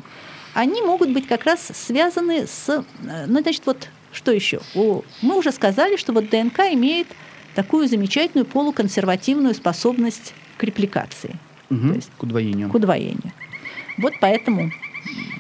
Они 0.55 0.83
могут 0.83 1.11
быть 1.11 1.27
как 1.27 1.45
раз 1.45 1.71
связаны 1.75 2.47
с… 2.47 2.69
э, 2.69 3.27
Ну, 3.27 3.41
значит, 3.41 3.63
вот 3.65 3.89
что 4.13 4.33
еще? 4.33 4.61
Мы 4.75 5.39
уже 5.39 5.53
сказали, 5.53 5.97
что 5.97 6.13
вот 6.13 6.29
ДНК 6.29 6.61
имеет 6.73 7.09
такую 7.55 7.89
замечательную 7.89 8.47
полуконсервативную 8.47 9.55
способность 9.55 10.35
к 10.57 10.65
репликации, 10.65 11.37
Мгм, 11.71 11.91
То 11.91 11.95
есть 11.97 12.11
К 12.19 12.23
удвоению. 12.25 12.69
к 12.69 12.75
удвоению. 12.75 13.33
Вот 13.99 14.13
поэтому 14.21 14.71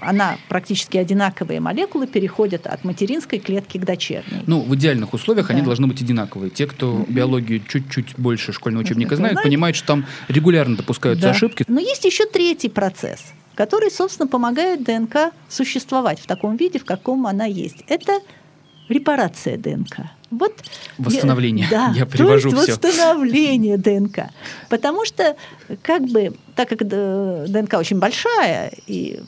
она 0.01 0.39
практически 0.49 0.97
одинаковые 0.97 1.61
молекулы 1.61 2.07
переходят 2.07 2.67
от 2.67 2.85
материнской 2.85 3.39
клетки 3.39 3.79
к 3.79 3.85
дочерней. 3.85 4.43
Ну, 4.47 4.61
в 4.63 4.75
идеальных 4.75 5.13
условиях 5.15 5.51
они 5.51 5.61
Да. 5.61 5.67
должны 5.67 5.87
быть 5.87 6.01
одинаковые. 6.03 6.51
Те, 6.51 6.67
кто 6.67 7.05
биологию 7.09 7.61
чуть-чуть 7.69 8.15
больше 8.19 8.53
школьного 8.53 8.83
учебника 8.83 9.09
Это 9.15 9.17
знают, 9.17 9.35
знают. 9.35 9.47
понимают, 9.49 9.77
что 9.77 9.87
там 9.89 10.07
регулярно 10.29 10.77
допускаются 10.77 11.27
Да. 11.27 11.31
ошибки. 11.31 11.65
Но 11.69 11.81
есть 11.81 12.05
еще 12.05 12.27
третий 12.27 12.69
процесс, 12.69 13.21
который, 13.55 13.91
собственно, 13.91 14.27
помогает 14.27 14.83
ДНК 14.83 15.33
существовать 15.49 16.19
в 16.21 16.27
таком 16.27 16.57
виде, 16.57 16.79
в 16.79 16.85
каком 16.85 17.27
она 17.27 17.45
есть. 17.45 17.85
Это 17.89 18.19
репарация 18.93 19.57
ДНК. 19.57 20.01
Вот 20.31 20.55
Восстановление. 20.97 21.67
Да, 21.71 21.93
Я 21.95 22.07
привожу 22.07 22.51
то 22.51 22.57
есть 22.63 22.79
всё. 22.81 22.89
восстановление 22.89 23.77
ДНК. 23.77 24.31
Потому 24.71 25.05
что, 25.05 25.37
как 25.83 26.03
бы, 26.05 26.35
так 26.57 26.71
как 26.71 26.87
ДНК 26.87 27.75
очень 27.75 27.99
большая, 27.99 28.73
и 28.87 29.21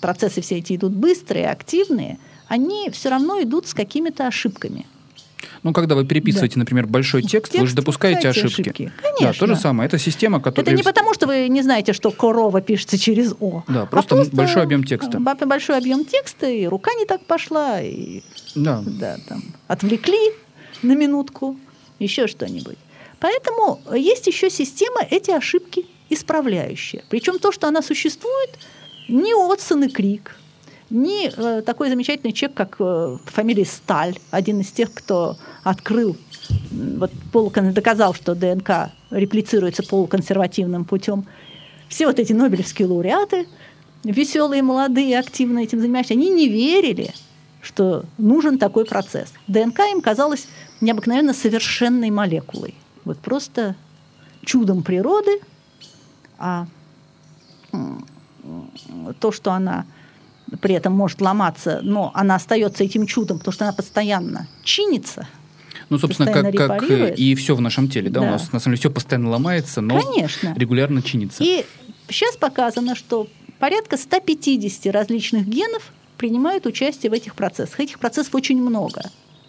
процессы 0.00 0.40
все 0.40 0.58
эти 0.58 0.76
идут 0.76 0.92
быстрые, 0.92 1.50
активные, 1.50 2.18
они 2.46 2.90
все 2.90 3.08
равно 3.08 3.42
идут 3.42 3.66
с 3.66 3.74
какими-то 3.74 4.26
ошибками. 4.26 4.86
Ну, 5.62 5.72
когда 5.72 5.94
вы 5.94 6.04
переписываете, 6.04 6.54
Да. 6.56 6.60
например, 6.60 6.86
большой 6.86 7.22
текст, 7.22 7.52
вы 7.52 7.60
же 7.60 7.64
Текст, 7.66 7.76
допускаете 7.76 8.28
ошибки. 8.28 8.62
ошибки. 8.62 8.92
Да, 9.02 9.10
Конечно. 9.18 9.46
то 9.46 9.54
же 9.54 9.60
самое. 9.60 9.86
Это 9.86 9.98
система, 9.98 10.40
которая... 10.40 10.62
Это 10.72 10.76
не 10.76 10.82
потому, 10.82 11.14
что 11.14 11.26
вы 11.28 11.48
не 11.48 11.62
знаете, 11.62 11.92
что 11.92 12.10
корова 12.10 12.60
пишется 12.60 12.98
через 12.98 13.32
О. 13.40 13.62
Да, 13.68 13.82
а 13.82 13.86
просто 13.86 14.24
большой 14.32 14.62
объем 14.62 14.82
текста. 14.84 15.20
Большой 15.20 15.78
объем 15.78 16.04
текста, 16.04 16.48
и 16.48 16.66
рука 16.66 16.92
не 16.94 17.06
так 17.06 17.24
пошла, 17.26 17.80
и 17.80 18.22
Да. 18.56 18.82
да, 18.86 19.18
там, 19.28 19.42
отвлекли 19.68 20.18
на 20.82 20.94
минутку, 20.96 21.56
еще 22.00 22.26
что-нибудь. 22.26 22.78
Поэтому 23.20 23.80
есть 23.94 24.26
еще 24.26 24.50
система 24.50 25.00
эти 25.08 25.30
ошибки 25.30 25.86
исправляющая. 26.10 27.04
Причем 27.08 27.38
то, 27.38 27.52
что 27.52 27.68
она 27.68 27.82
существует, 27.82 28.50
не 29.08 29.32
Отсон 29.34 29.84
и 29.84 29.88
Крик, 29.88 30.36
не 30.92 31.32
э, 31.34 31.62
такой 31.62 31.88
замечательный 31.88 32.32
человек, 32.32 32.56
как 32.56 32.76
э, 32.78 33.16
фамилия 33.24 33.64
Сталь, 33.64 34.18
один 34.30 34.60
из 34.60 34.70
тех, 34.70 34.92
кто 34.92 35.38
открыл, 35.64 36.16
вот, 36.70 37.10
полукон- 37.32 37.72
доказал, 37.72 38.14
что 38.14 38.34
ДНК 38.34 38.90
реплицируется 39.10 39.82
полуконсервативным 39.82 40.84
путем. 40.84 41.24
Все 41.88 42.06
вот 42.06 42.18
эти 42.18 42.34
нобелевские 42.34 42.88
лауреаты, 42.88 43.48
веселые, 44.04 44.62
молодые, 44.62 45.18
активно 45.18 45.60
этим 45.60 45.80
занимающиеся, 45.80 46.14
они 46.14 46.28
не 46.28 46.48
верили, 46.48 47.14
что 47.62 48.04
нужен 48.18 48.58
такой 48.58 48.84
процесс. 48.84 49.32
ДНК 49.48 49.80
им 49.90 50.02
казалось 50.02 50.46
необыкновенно 50.82 51.32
совершенной 51.32 52.10
молекулой. 52.10 52.74
Вот 53.06 53.18
просто 53.18 53.76
чудом 54.44 54.82
природы, 54.82 55.40
а 56.38 56.66
то, 59.20 59.32
что 59.32 59.52
она 59.52 59.86
при 60.60 60.74
этом 60.74 60.92
может 60.92 61.20
ломаться, 61.20 61.80
но 61.82 62.10
она 62.14 62.36
остается 62.36 62.84
этим 62.84 63.06
чудом, 63.06 63.38
потому 63.38 63.52
что 63.52 63.64
она 63.64 63.72
постоянно 63.72 64.48
чинится. 64.64 65.26
Ну, 65.88 65.98
собственно, 65.98 66.32
как, 66.32 66.54
как 66.54 66.90
и 66.90 67.34
все 67.34 67.54
в 67.54 67.60
нашем 67.60 67.88
теле, 67.88 68.08
да? 68.08 68.20
да, 68.20 68.26
у 68.26 68.30
нас 68.30 68.52
на 68.52 68.60
самом 68.60 68.76
деле 68.76 68.80
все 68.80 68.90
постоянно 68.90 69.30
ломается, 69.30 69.80
но 69.80 70.00
Конечно. 70.00 70.54
регулярно 70.56 71.02
чинится. 71.02 71.42
И 71.44 71.66
сейчас 72.08 72.36
показано, 72.36 72.94
что 72.94 73.28
порядка 73.58 73.96
150 73.96 74.92
различных 74.92 75.46
генов 75.46 75.92
принимают 76.16 76.66
участие 76.66 77.10
в 77.10 77.12
этих 77.12 77.34
процессах. 77.34 77.80
Этих 77.80 77.98
процессов 77.98 78.34
очень 78.34 78.60
много, 78.60 79.02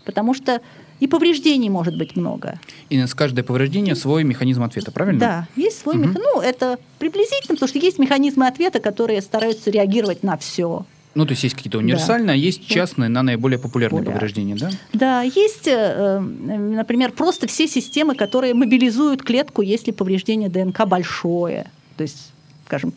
потому 0.06 0.34
что 0.34 0.62
и 1.04 1.08
повреждений 1.08 1.68
может 1.68 1.98
быть 1.98 2.16
много. 2.16 2.62
И 2.90 2.98
с 2.98 3.14
каждое 3.14 3.44
повреждение 3.44 3.94
свой 3.94 4.24
механизм 4.24 4.64
ответа, 4.64 4.90
правильно? 4.90 5.20
Да, 5.20 5.48
есть 5.58 5.82
свой 5.82 5.96
угу. 5.96 6.04
механизм. 6.04 6.24
Ну, 6.34 6.42
это 6.42 6.80
приблизительно, 6.98 7.56
потому 7.56 7.68
что 7.68 7.78
есть 7.78 8.00
механизмы 8.00 8.48
ответа, 8.48 8.80
которые 8.80 9.22
стараются 9.22 9.70
реагировать 9.70 10.24
на 10.24 10.38
все. 10.38 10.86
Ну, 11.14 11.26
то 11.26 11.34
есть 11.34 11.44
есть 11.44 11.56
какие-то 11.58 11.80
универсальные, 11.80 12.28
да. 12.28 12.34
а 12.34 12.36
есть 12.38 12.66
частные 12.66 13.10
на 13.10 13.22
наиболее 13.22 13.60
популярные 13.60 14.00
Популяр. 14.00 14.18
повреждения, 14.18 14.56
да? 14.56 14.70
Да, 14.94 15.22
есть, 15.24 15.68
э, 15.68 16.20
например, 16.20 17.12
просто 17.12 17.48
все 17.48 17.68
системы, 17.68 18.16
которые 18.16 18.54
мобилизуют 18.54 19.24
клетку, 19.24 19.62
если 19.62 19.92
повреждение 19.92 20.48
ДНК 20.48 20.88
большое. 20.88 21.70
То 21.98 22.04
есть 22.04 22.32
скажем, 22.66 22.94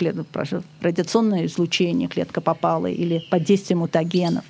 радиационное 0.80 1.46
излучение 1.46 2.06
клетка 2.06 2.40
попала 2.40 2.86
или 2.86 3.24
под 3.30 3.42
действием 3.42 3.80
мутагенов. 3.80 4.44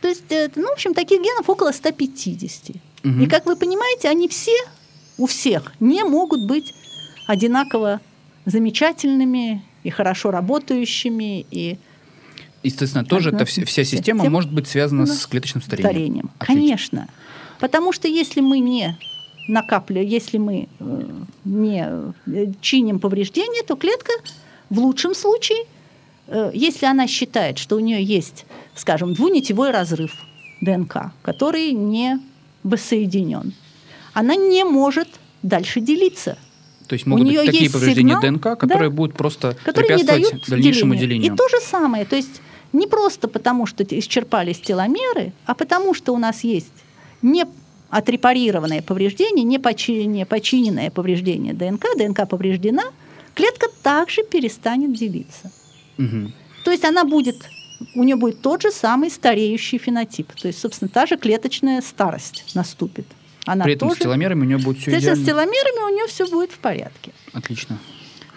То 0.00 0.08
есть, 0.08 0.30
э, 0.30 0.50
ну, 0.54 0.68
в 0.68 0.72
общем, 0.72 0.94
таких 0.94 1.20
генов 1.20 1.48
около 1.48 1.72
150. 1.72 2.76
Угу. 3.04 3.22
И, 3.22 3.26
как 3.26 3.46
вы 3.46 3.56
понимаете, 3.56 4.08
они 4.08 4.28
все, 4.28 4.56
у 5.16 5.26
всех, 5.26 5.72
не 5.80 6.04
могут 6.04 6.46
быть 6.46 6.74
одинаково 7.26 8.00
замечательными 8.46 9.62
и 9.82 9.90
хорошо 9.90 10.30
работающими, 10.30 11.46
и 11.50 11.78
Естественно, 12.62 13.04
тоже 13.04 13.30
эта 13.30 13.44
вся, 13.44 13.64
вся 13.64 13.84
система 13.84 14.22
Тем, 14.22 14.32
может 14.32 14.52
быть 14.52 14.66
связана 14.66 15.06
с 15.06 15.26
клеточным 15.26 15.62
старением. 15.62 15.90
старением. 15.90 16.30
Конечно. 16.38 17.08
Потому 17.60 17.92
что 17.92 18.08
если 18.08 18.40
мы 18.40 18.58
не 18.58 18.98
накапливаем, 19.48 20.08
если 20.08 20.38
мы 20.38 20.68
э, 20.78 21.04
не 21.44 21.86
э, 22.26 22.52
чиним 22.60 22.98
повреждения, 22.98 23.62
то 23.62 23.76
клетка 23.76 24.12
в 24.70 24.78
лучшем 24.78 25.14
случае, 25.14 25.64
если 26.52 26.86
она 26.86 27.06
считает, 27.06 27.58
что 27.58 27.76
у 27.76 27.80
нее 27.80 28.02
есть 28.02 28.44
скажем, 28.78 29.14
двунитевой 29.14 29.70
разрыв 29.70 30.12
ДНК, 30.60 31.12
который 31.22 31.72
не 31.72 32.20
воссоединен, 32.62 33.52
она 34.14 34.34
не 34.34 34.64
может 34.64 35.08
дальше 35.42 35.80
делиться. 35.80 36.38
То 36.88 36.94
есть 36.94 37.06
могут 37.06 37.26
У 37.26 37.28
быть 37.28 37.46
такие 37.46 37.70
повреждения 37.70 38.14
сигнал, 38.14 38.22
ДНК, 38.22 38.58
которые 38.58 38.88
да, 38.88 38.96
будут 38.96 39.14
просто 39.14 39.56
которые 39.62 39.98
препятствовать 39.98 40.22
не 40.22 40.30
дают 40.30 40.48
дальнейшему 40.48 40.94
делению. 40.94 41.20
делению. 41.20 41.34
И 41.34 41.36
то 41.36 41.48
же 41.48 41.60
самое, 41.60 42.04
то 42.06 42.16
есть 42.16 42.40
не 42.72 42.86
просто 42.86 43.28
потому, 43.28 43.66
что 43.66 43.84
исчерпались 43.84 44.60
теломеры, 44.60 45.32
а 45.44 45.54
потому 45.54 45.92
что 45.92 46.14
у 46.14 46.18
нас 46.18 46.44
есть 46.44 46.72
не 47.20 47.44
отрепарированное 47.90 48.82
повреждение, 48.82 49.44
не, 49.44 49.58
почи, 49.58 50.06
не 50.06 50.24
починенное 50.24 50.90
повреждение 50.90 51.52
ДНК, 51.52 51.86
ДНК 51.96 52.28
повреждена, 52.28 52.84
клетка 53.34 53.68
также 53.82 54.22
перестанет 54.22 54.94
делиться. 54.94 55.50
Угу. 55.98 56.32
То 56.64 56.70
есть 56.70 56.84
она 56.84 57.04
будет 57.04 57.36
у 57.94 58.02
нее 58.02 58.16
будет 58.16 58.42
тот 58.42 58.62
же 58.62 58.72
самый 58.72 59.10
стареющий 59.10 59.78
фенотип. 59.78 60.32
То 60.32 60.48
есть, 60.48 60.60
собственно, 60.60 60.88
та 60.88 61.06
же 61.06 61.16
клеточная 61.16 61.80
старость 61.80 62.44
наступит. 62.54 63.06
Она 63.46 63.64
При 63.64 63.74
этом 63.74 63.88
тоже... 63.88 64.00
с 64.00 64.02
теломерами 64.02 64.42
у 64.42 64.44
нее 64.44 64.58
будет 64.58 64.78
все 64.78 64.98
идеально. 64.98 65.22
С 65.22 65.26
теломерами 65.26 65.92
у 65.92 65.94
нее 65.94 66.06
все 66.08 66.26
будет 66.26 66.52
в 66.52 66.58
порядке. 66.58 67.12
Отлично. 67.32 67.78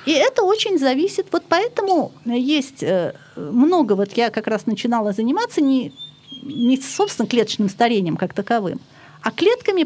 И 0.06 0.12
это 0.12 0.44
очень 0.44 0.80
зависит. 0.80 1.28
Вот 1.32 1.44
поэтому 1.48 2.12
есть 2.26 2.82
э, 2.82 3.14
много, 3.36 3.94
вот 3.94 4.14
я 4.14 4.30
как 4.30 4.48
раз 4.48 4.66
начинала 4.66 5.12
заниматься 5.12 5.62
не, 5.62 5.92
не 6.44 6.80
собственно 6.80 7.28
клеточным 7.28 7.70
старением 7.70 8.18
как 8.18 8.34
таковым, 8.34 8.80
а 9.22 9.32
клетками, 9.32 9.84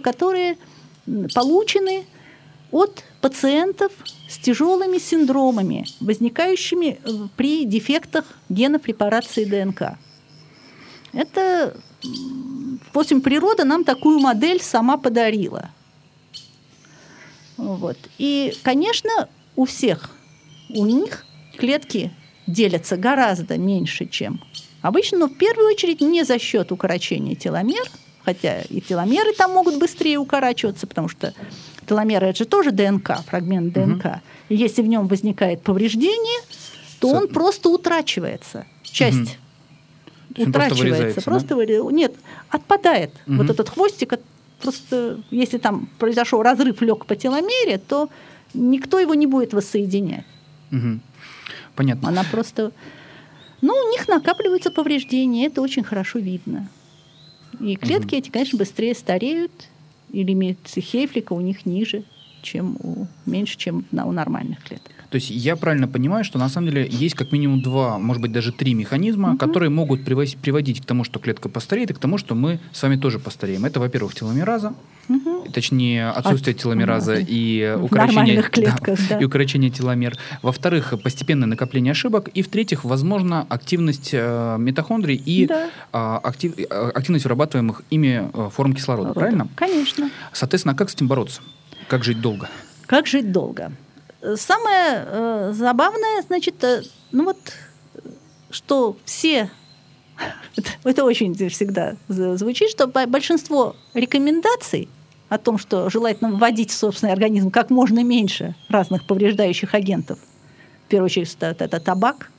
которые 0.00 0.56
получены 1.34 2.04
от 2.70 3.04
пациентов 3.20 3.92
с 4.28 4.38
тяжелыми 4.38 4.98
синдромами, 4.98 5.86
возникающими 6.00 6.98
э, 7.02 7.10
при 7.36 7.64
дефектах 7.64 8.24
генов 8.48 8.86
репарации 8.86 9.44
ДНК. 9.44 9.98
Это, 11.12 11.76
в 12.92 12.98
общем, 12.98 13.20
природа 13.20 13.64
нам 13.64 13.84
такую 13.84 14.20
модель 14.20 14.62
сама 14.62 14.96
подарила. 14.96 15.70
Вот. 17.56 17.98
И, 18.18 18.54
конечно, 18.62 19.28
у 19.56 19.64
всех, 19.64 20.10
у 20.70 20.86
них 20.86 21.26
клетки 21.58 22.12
делятся 22.46 22.96
гораздо 22.96 23.58
меньше, 23.58 24.06
чем 24.06 24.40
обычно, 24.82 25.18
но 25.18 25.28
в 25.28 25.36
первую 25.36 25.68
очередь 25.68 26.00
не 26.00 26.24
за 26.24 26.38
счет 26.38 26.72
укорочения 26.72 27.34
теломер, 27.34 27.84
хотя 28.24 28.62
и 28.62 28.80
теломеры 28.80 29.34
там 29.34 29.52
могут 29.52 29.78
быстрее 29.78 30.18
укорачиваться, 30.18 30.86
потому 30.86 31.08
что 31.08 31.34
теломеры 31.90 32.28
это 32.28 32.38
же 32.38 32.44
тоже 32.44 32.70
ДНК, 32.70 33.20
фрагмент 33.26 33.72
ДНК. 33.72 34.04
Угу. 34.04 34.20
И 34.50 34.56
если 34.56 34.82
в 34.82 34.86
нем 34.86 35.08
возникает 35.08 35.62
повреждение, 35.62 36.40
то 37.00 37.08
С... 37.08 37.14
он 37.14 37.28
просто 37.28 37.68
утрачивается. 37.68 38.64
Часть 38.84 39.38
угу. 40.36 40.48
утрачивается. 40.48 41.20
Просто, 41.20 41.56
да? 41.56 41.90
Нет, 41.90 42.14
отпадает. 42.48 43.10
Угу. 43.26 43.36
Вот 43.36 43.50
этот 43.50 43.68
хвостик, 43.68 44.14
просто 44.62 45.20
если 45.32 45.58
там 45.58 45.88
произошел 45.98 46.42
разрыв 46.42 46.80
лег 46.80 47.06
по 47.06 47.16
теломере, 47.16 47.78
то 47.78 48.08
никто 48.54 49.00
его 49.00 49.14
не 49.14 49.26
будет 49.26 49.52
воссоединять. 49.52 50.26
Угу. 50.70 51.00
Понятно. 51.74 52.08
Она 52.08 52.24
просто... 52.30 52.70
Ну, 53.62 53.74
у 53.74 53.90
них 53.90 54.06
накапливаются 54.06 54.70
повреждения, 54.70 55.46
это 55.46 55.60
очень 55.60 55.82
хорошо 55.82 56.20
видно. 56.20 56.68
И 57.58 57.74
клетки 57.74 58.14
угу. 58.14 58.16
эти, 58.16 58.30
конечно, 58.30 58.58
быстрее 58.58 58.94
стареют, 58.94 59.50
и 60.12 60.22
лимит 60.22 60.58
Хейфлика 60.66 61.32
у 61.32 61.40
них 61.40 61.66
ниже, 61.66 62.04
чем 62.42 62.76
у, 62.82 63.06
меньше, 63.26 63.56
чем 63.56 63.84
на, 63.90 64.06
у 64.06 64.12
нормальных 64.12 64.62
клеток. 64.62 64.92
То 65.10 65.16
есть 65.16 65.30
я 65.30 65.56
правильно 65.56 65.88
понимаю, 65.88 66.22
что 66.24 66.38
на 66.38 66.48
самом 66.48 66.68
деле 66.68 66.88
есть 66.88 67.16
как 67.16 67.32
минимум 67.32 67.62
два, 67.62 67.98
может 67.98 68.22
быть 68.22 68.30
даже 68.30 68.52
три 68.52 68.74
механизма, 68.74 69.30
угу. 69.30 69.38
которые 69.38 69.68
могут 69.68 70.04
приводить 70.04 70.80
к 70.80 70.84
тому, 70.84 71.02
что 71.02 71.18
клетка 71.18 71.48
постареет, 71.48 71.90
и 71.90 71.94
к 71.94 71.98
тому, 71.98 72.16
что 72.16 72.36
мы 72.36 72.60
с 72.72 72.80
вами 72.82 72.96
тоже 72.96 73.18
постареем. 73.18 73.64
Это, 73.64 73.80
во-первых, 73.80 74.14
теломераза, 74.14 74.72
угу. 75.08 75.50
точнее 75.52 76.10
отсутствие 76.10 76.54
От, 76.54 76.62
теломераза 76.62 77.14
угу. 77.14 77.26
и 77.26 77.76
укорочение, 77.82 78.42
клетках, 78.42 78.98
да, 79.08 79.16
да. 79.16 79.18
и 79.18 79.24
укорочение 79.24 79.70
теломер. 79.70 80.16
Во-вторых, 80.42 80.94
постепенное 81.02 81.48
накопление 81.48 81.90
ошибок. 81.90 82.28
И 82.28 82.42
в-третьих, 82.42 82.84
возможно, 82.84 83.46
активность 83.48 84.10
э, 84.12 84.56
митохондрий 84.60 85.16
и 85.16 85.46
да. 85.46 85.70
э, 85.92 86.20
актив, 86.22 86.54
э, 86.56 86.90
активность 86.94 87.24
вырабатываемых 87.24 87.82
ими 87.90 88.30
э, 88.32 88.48
форм 88.54 88.74
кислорода. 88.74 89.08
Рода. 89.08 89.20
Правильно? 89.20 89.48
Конечно. 89.56 90.08
Соответственно, 90.32 90.74
а 90.74 90.76
как 90.76 90.88
с 90.88 90.94
этим 90.94 91.08
бороться? 91.08 91.42
Как 91.90 92.04
жить 92.04 92.20
долго? 92.20 92.48
Как 92.86 93.08
жить 93.08 93.32
долго? 93.32 93.72
Самое 94.36 95.04
э, 95.06 95.52
забавное, 95.56 96.22
значит, 96.22 96.62
э, 96.62 96.82
ну 97.10 97.24
вот, 97.24 97.36
что 98.48 98.96
все, 99.04 99.50
это 100.84 101.04
очень 101.04 101.34
всегда 101.48 101.96
звучит, 102.06 102.70
что 102.70 102.86
большинство 102.86 103.74
рекомендаций 103.92 104.88
о 105.28 105.38
том, 105.38 105.58
что 105.58 105.90
желательно 105.90 106.30
вводить 106.30 106.70
в 106.70 106.76
собственный 106.76 107.12
организм 107.12 107.50
как 107.50 107.70
можно 107.70 108.04
меньше 108.04 108.54
разных 108.68 109.04
повреждающих 109.04 109.74
агентов, 109.74 110.20
в 110.86 110.88
первую 110.90 111.06
очередь 111.06 111.36
это, 111.40 111.64
это 111.64 111.80
табак, 111.80 112.30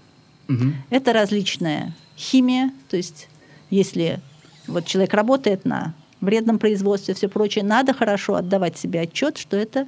угу. 0.47 0.71
это 0.89 1.11
различная 1.11 1.93
химия, 2.15 2.71
то 2.89 2.95
есть 2.95 3.27
если 3.69 4.21
вот 4.67 4.85
человек 4.85 5.13
работает 5.13 5.65
на 5.65 5.93
вредном 6.25 6.59
производстве, 6.59 7.13
все 7.13 7.27
прочее, 7.27 7.63
надо 7.63 7.93
хорошо 7.93 8.35
отдавать 8.35 8.77
себе 8.77 9.01
отчет, 9.01 9.37
что 9.37 9.57
это 9.57 9.87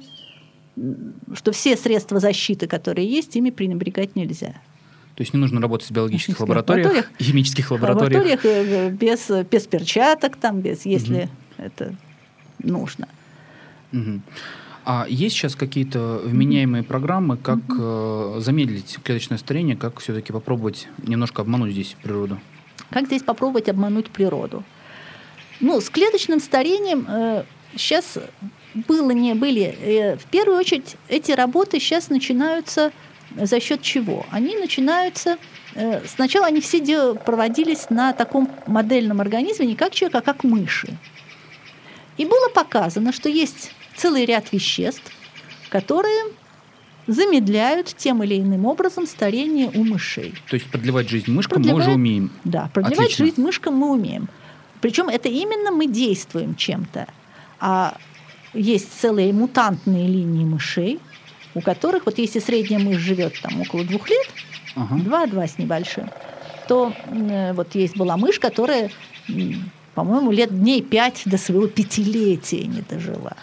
что 1.34 1.52
все 1.52 1.76
средства 1.76 2.18
защиты, 2.18 2.66
которые 2.66 3.08
есть, 3.08 3.36
ими 3.36 3.50
пренебрегать 3.50 4.16
нельзя. 4.16 4.54
То 5.14 5.22
есть 5.22 5.32
не 5.32 5.38
нужно 5.38 5.60
работать 5.60 5.88
в 5.88 5.92
биологических 5.92 6.40
лабораториях, 6.40 6.86
лабораториях, 6.88 7.20
химических 7.20 7.70
лабораториях. 7.70 8.24
лабораториях 8.24 8.66
э, 8.68 8.90
без, 8.90 9.30
без 9.48 9.66
перчаток, 9.66 10.36
там, 10.36 10.60
без, 10.60 10.84
если 10.84 11.22
угу. 11.22 11.30
это 11.58 11.94
нужно. 12.58 13.08
Угу. 13.92 14.20
А 14.86 15.06
есть 15.08 15.36
сейчас 15.36 15.54
какие-то 15.54 16.20
вменяемые 16.24 16.82
угу. 16.82 16.88
программы, 16.88 17.36
как 17.36 17.58
угу. 17.68 17.76
э, 17.78 18.40
замедлить 18.40 18.98
клеточное 19.04 19.38
старение, 19.38 19.76
как 19.76 20.00
все-таки 20.00 20.32
попробовать 20.32 20.88
немножко 20.98 21.42
обмануть 21.42 21.72
здесь 21.72 21.96
природу? 22.02 22.40
Как 22.90 23.06
здесь 23.06 23.22
попробовать 23.22 23.68
обмануть 23.68 24.10
природу? 24.10 24.64
Ну, 25.60 25.80
с 25.80 25.88
клеточным 25.90 26.40
старением 26.40 27.06
э, 27.08 27.44
сейчас 27.76 28.18
было, 28.74 29.10
не 29.12 29.34
были. 29.34 29.62
Э, 29.80 30.16
в 30.16 30.24
первую 30.26 30.58
очередь, 30.58 30.96
эти 31.08 31.32
работы 31.32 31.78
сейчас 31.80 32.10
начинаются 32.10 32.92
за 33.36 33.60
счет 33.60 33.82
чего? 33.82 34.26
Они 34.30 34.56
начинаются... 34.56 35.38
э, 35.74 36.02
Сначала 36.06 36.46
они 36.46 36.60
все 36.60 36.80
дел- 36.80 37.16
проводились 37.16 37.88
на 37.90 38.12
таком 38.12 38.50
модельном 38.66 39.20
организме 39.20 39.66
не 39.66 39.76
как 39.76 39.92
человек, 39.94 40.16
а 40.16 40.20
как 40.20 40.44
мыши. 40.44 40.88
И 42.16 42.24
было 42.24 42.48
показано, 42.54 43.12
что 43.12 43.28
есть 43.28 43.72
целый 43.96 44.24
ряд 44.24 44.52
веществ, 44.52 45.10
которые 45.68 46.24
замедляют 47.06 47.94
тем 47.96 48.22
или 48.22 48.38
иным 48.38 48.64
образом 48.66 49.06
старение 49.06 49.70
у 49.74 49.84
мышей. 49.84 50.34
То 50.48 50.54
есть 50.54 50.70
продлевать 50.70 51.08
жизнь 51.08 51.30
мышкам 51.30 51.58
мы 51.62 51.68
Продлевает- 51.68 51.82
уже 51.88 51.90
умеем. 51.96 52.30
Да, 52.44 52.70
продлевать 52.72 52.98
Отлично. 53.06 53.26
жизнь 53.26 53.40
мышкам 53.42 53.74
мы 53.76 53.90
умеем. 53.90 54.28
Причем 54.84 55.08
это 55.08 55.30
именно 55.30 55.70
мы 55.70 55.86
действуем 55.86 56.54
чем-то. 56.54 57.06
А 57.58 57.96
есть 58.52 59.00
целые 59.00 59.32
мутантные 59.32 60.06
линии 60.06 60.44
мышей, 60.44 61.00
у 61.54 61.62
которых, 61.62 62.04
вот 62.04 62.18
если 62.18 62.38
средняя 62.38 62.78
мышь 62.78 62.98
живет 62.98 63.32
там 63.40 63.62
около 63.62 63.82
двух 63.84 64.10
лет, 64.10 64.26
два-два 64.76 65.46
с 65.46 65.56
небольшим, 65.56 66.10
то 66.68 66.92
э, 67.06 67.54
вот 67.54 67.74
есть 67.74 67.96
была 67.96 68.18
мышь, 68.18 68.38
которая, 68.38 68.90
по-моему, 69.94 70.30
лет 70.30 70.50
дней 70.50 70.82
пять 70.82 71.22
до 71.24 71.38
своего 71.38 71.66
пятилетия 71.66 72.66
не 72.66 72.82
дожила. 72.82 73.38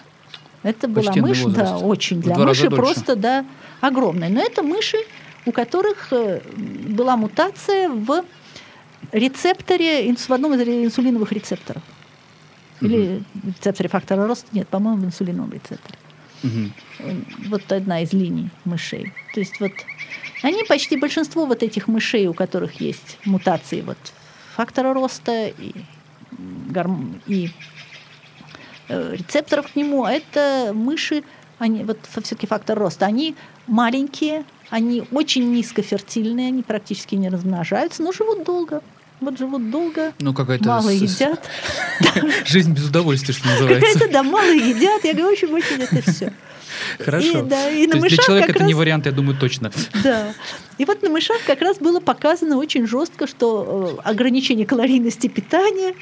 Это 0.61 0.87
была 0.87 1.05
Почтенный 1.05 1.29
мышь, 1.29 1.41
да, 1.41 1.47
возраст. 1.47 1.83
очень 1.83 2.19
В 2.19 2.23
для 2.23 2.35
мыши 2.35 2.69
просто, 2.69 3.15
да, 3.15 3.47
огромная. 3.79 4.29
Но 4.29 4.41
это 4.41 4.61
мыши, 4.61 4.97
у 5.47 5.51
которых 5.51 6.13
э, 6.13 6.41
была 6.55 7.17
мутация 7.17 7.89
в 7.89 8.25
рецепторе, 9.11 10.13
в 10.13 10.31
одном 10.31 10.53
из 10.53 10.61
инсулиновых 10.61 11.31
рецепторов. 11.31 11.83
Или 12.81 13.23
рецепторе 13.43 13.89
фактора 13.89 14.27
роста, 14.27 14.47
нет, 14.53 14.67
по-моему, 14.67 15.03
в 15.03 15.05
инсулиновом 15.05 15.51
рецепторе. 15.51 15.97
Мгм. 16.43 16.73
Вот 17.49 17.71
одна 17.71 18.01
из 18.01 18.13
линий 18.13 18.49
мышей. 18.65 19.13
То 19.33 19.39
есть 19.39 19.59
вот 19.59 19.71
они 20.41 20.63
почти 20.63 20.97
большинство 20.97 21.45
вот 21.45 21.61
этих 21.61 21.87
мышей, 21.87 22.27
у 22.27 22.33
которых 22.33 22.81
есть 22.81 23.19
мутации 23.25 23.81
вот 23.81 23.97
фактора 24.55 24.93
роста 24.93 25.47
и, 25.47 25.73
гормон, 26.69 27.21
и 27.27 27.51
э, 28.89 29.15
рецепторов 29.15 29.71
к 29.71 29.75
нему, 29.75 30.03
а 30.03 30.11
это 30.11 30.71
мыши, 30.73 31.23
они, 31.59 31.83
вот 31.83 31.99
все-таки 32.09 32.47
фактор 32.47 32.79
роста, 32.79 33.05
они 33.05 33.35
маленькие, 33.67 34.43
они 34.69 35.03
очень 35.11 35.51
низкофертильные, 35.53 36.47
они 36.47 36.63
практически 36.63 37.15
не 37.15 37.29
размножаются, 37.29 38.01
но 38.01 38.11
живут 38.11 38.43
долго. 38.43 38.81
Вот 39.21 39.37
живут 39.37 39.69
долго, 39.69 40.13
Ну, 40.19 40.33
мало 40.61 40.89
с- 40.89 40.93
едят. 40.93 41.47
Жизнь 42.45 42.73
без 42.73 42.87
удовольствия, 42.87 43.33
что 43.35 43.47
называется. 43.47 43.85
Какая-то, 43.93 44.11
да, 44.11 44.23
мало 44.23 44.51
едят. 44.51 45.03
Я 45.05 45.13
говорю, 45.13 45.27
очень 45.31 45.47
очень 45.53 45.81
это 45.83 46.01
все. 46.11 46.33
Хорошо. 46.99 47.39
И, 47.39 47.41
да, 47.43 47.69
и 47.69 47.85
на 47.85 47.91
То 47.93 47.97
есть 47.99 48.15
для 48.15 48.17
человека 48.23 48.51
это 48.53 48.63
не 48.63 48.73
раз- 48.73 48.79
вариант, 48.79 49.05
я 49.05 49.11
думаю, 49.11 49.37
точно. 49.37 49.71
Да. 50.03 50.33
И 50.79 50.85
вот 50.85 51.03
на 51.03 51.09
мышах 51.09 51.37
как 51.45 51.61
раз 51.61 51.77
было 51.77 51.99
показано 51.99 52.57
очень 52.57 52.87
жестко, 52.87 53.27
что 53.27 53.99
э, 54.03 54.09
ограничение 54.09 54.65
калорийности 54.65 55.27
питания 55.27 55.93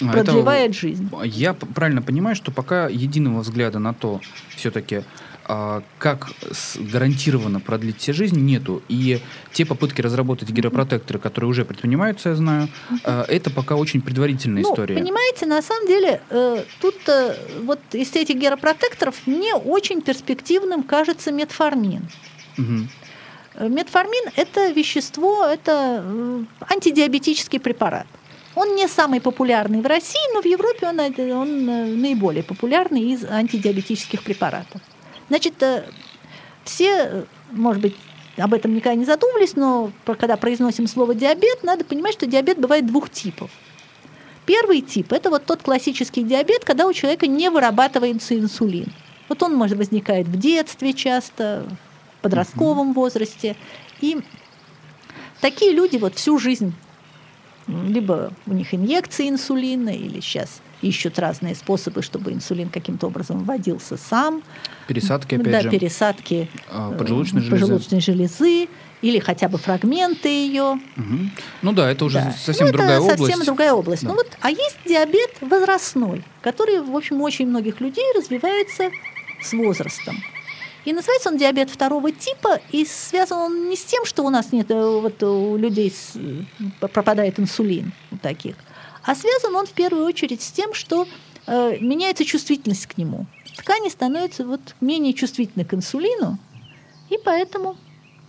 А, 0.00 0.04
это- 0.06 0.12
продлевает 0.12 0.74
жизнь. 0.74 1.10
Я 1.24 1.52
правильно 1.52 2.00
понимаю, 2.00 2.34
что 2.36 2.50
пока 2.50 2.88
единого 2.88 3.40
взгляда 3.40 3.78
на 3.80 3.92
то, 3.92 4.22
все-таки, 4.56 5.02
как 5.98 6.28
с- 6.52 6.76
гарантированно 6.76 7.60
продлить 7.60 8.00
себе 8.00 8.14
жизнь, 8.14 8.40
нету. 8.40 8.82
И 8.88 9.20
те 9.52 9.64
попытки 9.64 10.00
разработать 10.00 10.50
гиропротекторы, 10.50 11.18
которые 11.20 11.48
уже 11.50 11.64
предпринимаются, 11.64 12.30
я 12.30 12.34
знаю, 12.34 12.68
а, 13.04 13.24
это 13.28 13.50
пока 13.50 13.76
очень 13.76 14.00
предварительная 14.02 14.62
Ну, 14.62 14.70
история. 14.72 14.96
понимаете, 14.96 15.46
на 15.46 15.62
самом 15.62 15.86
деле, 15.86 16.20
э, 16.30 16.64
тут 16.80 16.96
э, 17.08 17.36
вот 17.62 17.78
из 17.92 18.14
этих 18.16 18.36
геропротекторов 18.36 19.14
мне 19.26 19.54
очень 19.54 20.00
перспективным 20.02 20.82
кажется 20.82 21.30
метформин. 21.32 22.08
Э, 23.54 23.68
Метформин– 23.68 24.30
это 24.36 24.70
вещество, 24.70 25.46
это 25.46 26.04
антидиабетический 26.68 27.58
препарат. 27.60 28.06
Он 28.54 28.74
не 28.74 28.88
самый 28.88 29.20
популярный 29.20 29.80
в 29.80 29.86
России, 29.86 30.34
но 30.34 30.40
в 30.42 30.46
Европе 30.46 30.86
он, 30.88 30.98
он 31.30 32.00
наиболее 32.00 32.42
популярный 32.42 33.12
из 33.12 33.24
антидиабетических 33.24 34.22
препаратов. 34.22 34.80
Значит, 35.28 35.62
э, 35.62 35.84
все, 36.64 36.90
э, 36.90 37.24
может 37.52 37.82
быть, 37.82 37.96
об 38.36 38.54
этом 38.54 38.74
никогда 38.74 38.94
не 38.94 39.04
задумывались, 39.04 39.56
но 39.56 39.90
когда 40.04 40.36
произносим 40.36 40.86
слово 40.86 41.14
диабет, 41.14 41.62
надо 41.62 41.84
понимать, 41.84 42.14
что 42.14 42.26
диабет 42.26 42.58
бывает 42.58 42.86
двух 42.86 43.10
типов. 43.10 43.50
Первый 44.44 44.80
тип– 44.80 45.12
это 45.14 45.30
вот 45.30 45.44
тот 45.44 45.62
классический 45.62 46.22
диабет, 46.22 46.64
когда 46.64 46.86
у 46.86 46.92
человека 46.92 47.26
не 47.26 47.50
вырабатывается 47.50 48.38
инсулин. 48.38 48.92
Вот 49.28 49.42
он 49.42 49.54
может 49.54 49.76
возникает 49.76 50.28
в 50.28 50.38
детстве 50.38 50.92
часто, 50.92 51.66
в 52.18 52.22
подростковом 52.22 52.92
возрасте. 52.92 53.56
И 54.00 54.18
такие 55.40 55.72
люди 55.72 55.96
вот 55.96 56.14
всю 56.14 56.38
жизнь 56.38 56.74
либо 57.66 58.32
у 58.46 58.52
них 58.52 58.72
инъекции 58.72 59.28
инсулина, 59.28 59.90
или 59.90 60.20
сейчас 60.20 60.60
ищут 60.82 61.18
разные 61.18 61.54
способы, 61.54 62.02
чтобы 62.02 62.32
инсулин 62.32 62.68
каким-то 62.68 63.06
образом 63.06 63.44
вводился 63.44 63.96
сам. 63.96 64.42
Пересадки, 64.88 65.34
опять 65.36 65.52
да, 65.52 65.60
же. 65.62 65.70
пересадки 65.70 66.48
А, 66.70 66.92
э, 66.92 66.98
поджелудочной 66.98 67.40
железы. 67.42 67.60
поджелудочной 67.62 68.00
железы, 68.00 68.68
или 69.02 69.18
хотя 69.18 69.48
бы 69.48 69.58
фрагменты 69.58 70.28
ее. 70.28 70.78
Мгм. 70.96 71.30
Ну 71.62 71.72
да, 71.72 71.90
это 71.90 72.04
уже 72.04 72.18
Да. 72.18 72.32
совсем 72.32 72.66
Ну, 72.66 72.72
другая 72.72 72.98
это 72.98 73.08
совсем 73.08 73.24
область. 73.24 73.44
другая 73.46 73.72
область. 73.72 74.02
Да. 74.02 74.08
Ну 74.08 74.14
вот, 74.14 74.28
а 74.40 74.50
есть 74.50 74.78
диабет 74.86 75.30
возрастной, 75.40 76.22
который, 76.42 76.80
в 76.80 76.94
общем, 76.96 77.20
у 77.20 77.24
очень 77.24 77.46
многих 77.46 77.80
людей 77.80 78.04
развивается 78.16 78.90
с 79.42 79.52
возрастом. 79.52 80.16
И 80.84 80.92
называется 80.92 81.30
он 81.30 81.36
диабет 81.36 81.68
второго 81.68 82.12
типа, 82.12 82.60
и 82.70 82.84
связан 82.86 83.38
он 83.38 83.68
не 83.68 83.76
с 83.76 83.84
тем, 83.84 84.04
что 84.06 84.22
у 84.22 84.30
нас 84.30 84.52
нет, 84.52 84.70
э, 84.70 84.74
вот 85.00 85.20
у 85.22 85.56
людей 85.56 85.92
э, 86.14 86.42
пропадает 86.80 87.40
инсулин 87.40 87.92
у 88.12 88.16
таких, 88.18 88.54
а 89.06 89.14
связан 89.14 89.54
он 89.56 89.66
в 89.66 89.72
первую 89.72 90.04
очередь 90.04 90.42
с 90.42 90.50
тем, 90.52 90.74
что 90.74 91.06
э, 91.46 91.78
меняется 91.80 92.24
чувствительность 92.24 92.86
к 92.86 92.98
нему. 92.98 93.26
Ткани 93.56 93.88
становятся 93.88 94.44
вот 94.44 94.60
менее 94.80 95.14
чувствительны 95.14 95.64
к 95.64 95.72
инсулину, 95.74 96.38
и 97.08 97.16
поэтому 97.24 97.76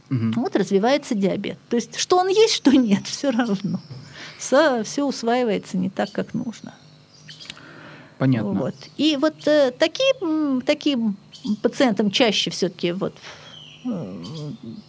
Мгм. 0.10 0.32
вот 0.38 0.56
развивается 0.56 1.16
диабет. 1.16 1.58
То 1.70 1.76
есть, 1.76 1.98
что 1.98 2.18
он 2.18 2.30
есть, 2.30 2.54
что 2.54 2.72
нет, 2.72 3.06
все 3.08 3.32
равно. 3.32 3.82
Все 4.38 5.04
усваивается 5.04 5.78
не 5.78 5.90
так, 5.90 6.12
как 6.12 6.34
нужно. 6.34 6.74
Понятно. 8.18 8.52
Вот. 8.54 8.76
И 8.98 9.18
вот 9.18 9.48
э, 9.48 9.72
такие, 9.72 10.12
м, 10.22 10.62
таким 10.62 11.18
пациентам 11.62 12.10
чаще 12.12 12.50
все-таки 12.50 12.92
вот, 12.92 13.14
э, 13.86 14.16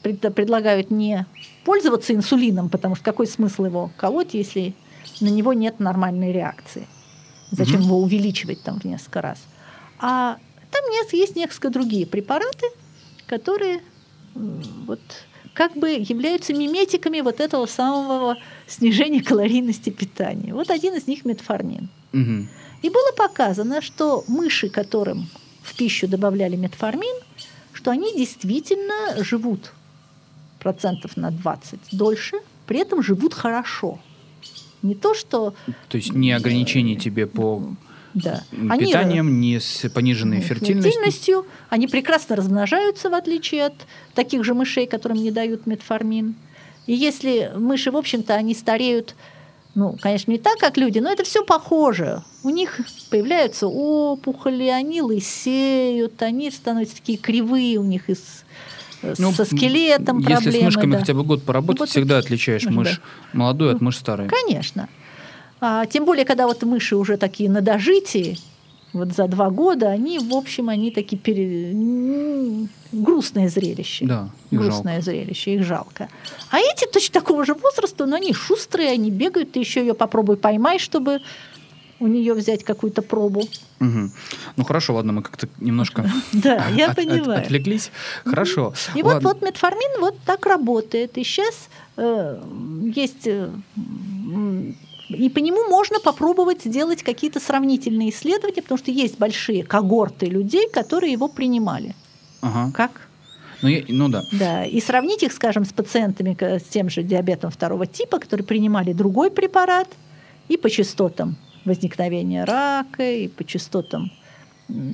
пред- 0.03 0.35
предлагают 0.35 0.91
не 0.91 1.27
пользоваться 1.65 2.15
инсулином, 2.15 2.69
потому 2.71 2.95
что 2.95 3.05
какой 3.05 3.27
смысл 3.27 3.65
его 3.67 3.91
колоть, 3.97 4.33
если 4.35 4.75
на 5.21 5.29
него 5.29 5.53
нет 5.53 5.81
нормальной 5.81 6.33
реакции? 6.33 6.87
Зачем 7.51 7.81
Мгм. 7.81 7.85
его 7.85 7.99
увеличивать 8.03 8.63
там 8.63 8.79
в 8.81 8.85
несколько 8.85 9.23
раз? 9.23 9.39
А 9.99 10.37
там 10.71 10.83
есть 11.13 11.37
несколько 11.37 11.71
другие 11.71 12.07
препараты, 12.07 12.67
которые 13.27 13.81
вот 14.35 15.01
как 15.55 15.77
бы 15.77 15.89
являются 15.91 16.53
миметиками 16.53 17.21
вот 17.21 17.41
этого 17.41 17.67
самого 17.67 18.37
снижения 18.67 19.23
калорийности 19.23 19.91
питания. 19.91 20.55
Вот 20.55 20.71
один 20.71 20.95
из 20.95 21.07
них 21.07 21.25
метформин. 21.25 21.89
Мгм. 22.13 22.49
И 22.83 22.91
было 22.91 23.13
показано, 23.17 23.81
что 23.81 24.25
мыши, 24.29 24.69
которым 24.69 25.29
в 25.63 25.75
пищу 25.75 26.07
добавляли 26.07 26.55
метформин, 26.57 27.17
что 27.73 27.91
они 27.91 28.15
действительно 28.17 29.25
живут 29.25 29.73
процентов 30.61 31.17
на 31.17 31.31
20 31.31 31.81
дольше, 31.93 32.37
при 32.67 32.79
этом 32.81 33.03
живут 33.03 33.35
хорошо. 33.35 33.99
Не 34.83 34.95
то, 34.95 35.15
что 35.15 35.55
То 35.89 35.97
есть 35.97 36.13
не 36.13 36.33
ограничение 36.33 36.97
тебе 36.97 37.27
по 37.27 37.63
да, 38.15 38.43
м, 38.53 38.73
они 38.73 38.87
питанием, 38.87 39.41
не 39.41 39.61
с 39.61 39.89
пониженной 39.91 40.41
фертильностью. 40.41 40.93
фертильностью, 40.93 41.47
они 41.69 41.87
прекрасно 41.87 42.37
размножаются, 42.37 43.11
в 43.11 43.15
отличие 43.15 43.67
от 43.67 43.75
таких 44.15 44.45
же 44.45 44.55
мышей, 44.55 44.87
которым 44.87 45.19
не 45.19 45.31
дают 45.31 45.67
метформин. 45.67 46.35
И 46.87 46.95
если 46.95 47.53
мыши, 47.55 47.91
в 47.91 47.97
общем-то, 47.97 48.35
они 48.35 48.55
стареют, 48.55 49.15
ну, 49.75 49.97
конечно, 50.01 50.31
не 50.31 50.39
так, 50.39 50.59
как 50.59 50.77
люди, 50.77 50.99
но 51.01 51.11
это 51.11 51.23
все 51.25 51.45
похоже. 51.45 52.23
У 52.43 52.51
них 52.51 52.81
появляются 53.11 53.67
опухоли, 53.67 54.65
они 54.65 55.03
лысеют, 55.03 56.23
они 56.23 56.51
становятся 56.51 56.97
такие 56.97 57.19
кривые, 57.19 57.79
у 57.79 57.85
них 57.85 58.09
из, 58.09 58.45
Ну, 59.19 59.33
со 59.33 59.45
скелетом 59.45 60.19
Если 60.19 60.33
проблемы. 60.35 60.59
с 60.59 60.65
мышками 60.65 60.93
да. 60.93 60.99
хотя 61.01 61.15
бы 61.15 61.25
год 61.25 61.43
поработать, 61.43 61.81
Ну, 61.81 61.83
вот 61.85 61.91
всегда 61.91 62.19
отличаешь 62.19 62.65
да. 62.65 62.71
мышь 62.71 63.01
молодую 63.33 63.75
от 63.75 63.81
мышь 63.81 63.97
старой. 63.97 64.29
Конечно. 64.29 64.89
А, 65.61 65.87
тем 65.87 66.05
более, 66.05 66.25
когда 66.25 66.47
вот 66.47 66.63
мыши 66.63 66.97
уже 66.97 67.17
такие 67.17 67.51
на 67.51 67.61
дожитии, 67.61 68.39
вот 68.93 69.13
за 69.13 69.27
два 69.29 69.51
года, 69.51 69.91
они, 69.91 70.19
в 70.19 70.35
общем, 70.35 70.69
они 70.69 70.91
такие 70.91 71.19
пере... 71.19 71.75
грустное 72.93 73.49
зрелище. 73.49 74.07
Да, 74.07 74.31
их 74.51 74.61
грустное 74.61 75.01
зрелище, 75.01 75.55
их 75.57 75.65
жалко. 75.65 76.09
А 76.51 76.59
эти 76.59 76.87
точно 76.91 77.21
такого 77.21 77.45
же 77.45 77.55
возраста, 77.55 78.07
но 78.07 78.17
они 78.17 78.33
шустрые, 78.33 78.91
они 78.91 79.11
бегают, 79.11 79.53
ты 79.53 79.61
еще 79.61 79.81
ее 79.81 79.95
попробуй 79.95 80.37
поймай, 80.37 80.79
чтобы 80.79 81.21
у 82.01 82.07
нее 82.07 82.35
взять 82.35 82.65
какую-то 82.65 83.03
пробу. 83.03 83.41
Угу. 83.81 84.11
Ну 84.57 84.65
хорошо, 84.65 84.95
ладно, 84.95 85.13
мы 85.13 85.23
как-то 85.23 85.49
немножко 85.59 86.09
да, 86.33 86.69
я 86.77 86.95
понимаю. 86.95 87.41
отвлеклись. 87.41 87.91
Хорошо. 88.25 88.73
И 88.95 89.03
вот, 89.03 89.23
вот 89.23 89.43
метформин 89.43 90.01
вот 90.01 90.17
так 90.25 90.47
работает. 90.47 91.19
И 91.19 91.25
сейчас 91.25 91.69
э, 91.97 92.41
есть... 92.95 93.27
Э, 93.27 93.51
и 95.09 95.31
по 95.31 95.39
нему 95.39 95.67
можно 95.71 96.01
попробовать 96.01 96.65
сделать 96.65 97.03
какие-то 97.03 97.41
сравнительные 97.41 98.11
исследования, 98.11 98.61
потому 98.61 98.77
что 98.77 98.91
есть 98.91 99.19
большие 99.19 99.65
когорты 99.65 100.27
людей, 100.27 100.69
которые 100.71 101.13
его 101.13 101.29
принимали. 101.29 101.95
Ага. 102.43 102.71
Как? 102.75 103.09
Ну, 103.63 103.69
я, 103.71 103.83
ну 103.89 104.11
да. 104.11 104.23
Да, 104.33 104.65
и 104.67 104.81
сравнить 104.83 105.23
их, 105.23 105.33
скажем, 105.33 105.65
с 105.65 105.73
пациентами 105.73 106.37
с 106.39 106.63
тем 106.65 106.91
же 106.91 107.03
диабетом 107.03 107.51
второго 107.51 107.87
типа, 107.87 108.19
которые 108.19 108.47
принимали 108.47 108.93
другой 108.93 109.31
препарат, 109.31 109.89
и 110.49 110.57
по 110.57 110.69
частотам 110.71 111.37
возникновения 111.65 112.45
рака, 112.45 113.11
и 113.11 113.29
по 113.29 113.45
частотам 113.45 114.11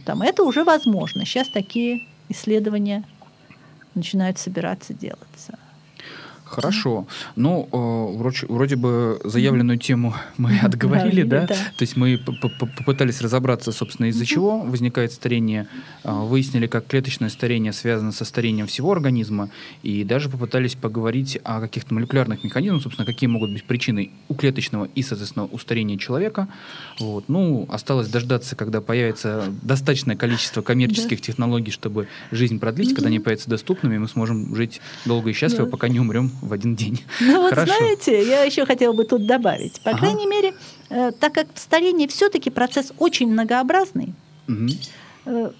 там, 0.04 0.22
это 0.22 0.44
уже 0.44 0.64
возможно. 0.64 1.24
Сейчас 1.24 1.48
такие 1.48 2.06
исследования 2.28 3.04
начинают 3.94 4.38
собираться 4.38 4.94
делаться. 4.94 5.58
Хорошо. 6.44 7.06
Ну, 7.36 7.68
э, 7.72 8.18
вроде, 8.18 8.46
вроде 8.48 8.76
бы 8.76 9.20
заявленную 9.24 9.78
тему 9.78 10.14
мы 10.36 10.58
отговорили, 10.58 11.22
да? 11.22 11.46
да? 11.46 11.54
То 11.54 11.82
есть 11.82 11.96
мы 11.96 12.18
попытались 12.18 13.20
разобраться, 13.22 13.72
собственно, 13.72 14.06
из-за 14.06 14.26
чего 14.26 14.60
возникает 14.60 15.12
старение, 15.12 15.66
э, 16.04 16.12
выяснили, 16.12 16.66
как 16.66 16.86
клеточное 16.86 17.30
старение 17.30 17.72
связано 17.72 18.12
со 18.12 18.24
старением 18.24 18.66
всего 18.66 18.92
организма, 18.92 19.50
и 19.82 20.04
даже 20.04 20.28
попытались 20.28 20.74
поговорить 20.74 21.38
о 21.44 21.60
каких-то 21.60 21.94
молекулярных 21.94 22.44
механизмах, 22.44 22.82
собственно, 22.82 23.06
какие 23.06 23.28
могут 23.28 23.50
быть 23.50 23.64
причины 23.64 24.10
у 24.28 24.34
клеточного 24.34 24.88
и, 24.94 25.02
соответственно, 25.02 25.46
у 25.46 25.58
старения 25.58 25.96
человека. 25.96 26.48
Вот. 27.00 27.28
Ну, 27.28 27.66
осталось 27.70 28.08
дождаться, 28.08 28.54
когда 28.54 28.80
появится 28.80 29.44
достаточное 29.62 30.16
количество 30.16 30.60
коммерческих 30.62 31.20
да. 31.20 31.24
технологий, 31.24 31.70
чтобы 31.70 32.08
жизнь 32.30 32.58
продлить, 32.58 32.94
когда 32.94 33.08
они 33.08 33.18
появятся 33.18 33.48
доступными, 33.48 33.98
мы 33.98 34.08
сможем 34.08 34.54
жить 34.54 34.80
долго 35.06 35.30
и 35.30 35.32
счастливо, 35.32 35.66
пока 35.66 35.88
не 35.88 36.00
умрем 36.00 36.30
в 36.42 36.52
один 36.52 36.74
день. 36.76 37.02
Ну 37.20 37.42
вот 37.42 37.54
Хорошо. 37.54 37.74
знаете, 37.76 38.26
я 38.26 38.42
еще 38.42 38.66
хотела 38.66 38.92
бы 38.92 39.04
тут 39.04 39.26
добавить. 39.26 39.80
По 39.80 39.90
ага. 39.90 40.00
крайней 40.00 40.26
мере, 40.26 40.54
э, 40.90 41.12
так 41.12 41.34
как 41.34 41.46
старение 41.54 42.08
все-таки 42.08 42.50
процесс 42.50 42.92
очень 42.98 43.30
многообразный. 43.30 44.14
Угу. 44.48 44.68
Э, 45.26 45.50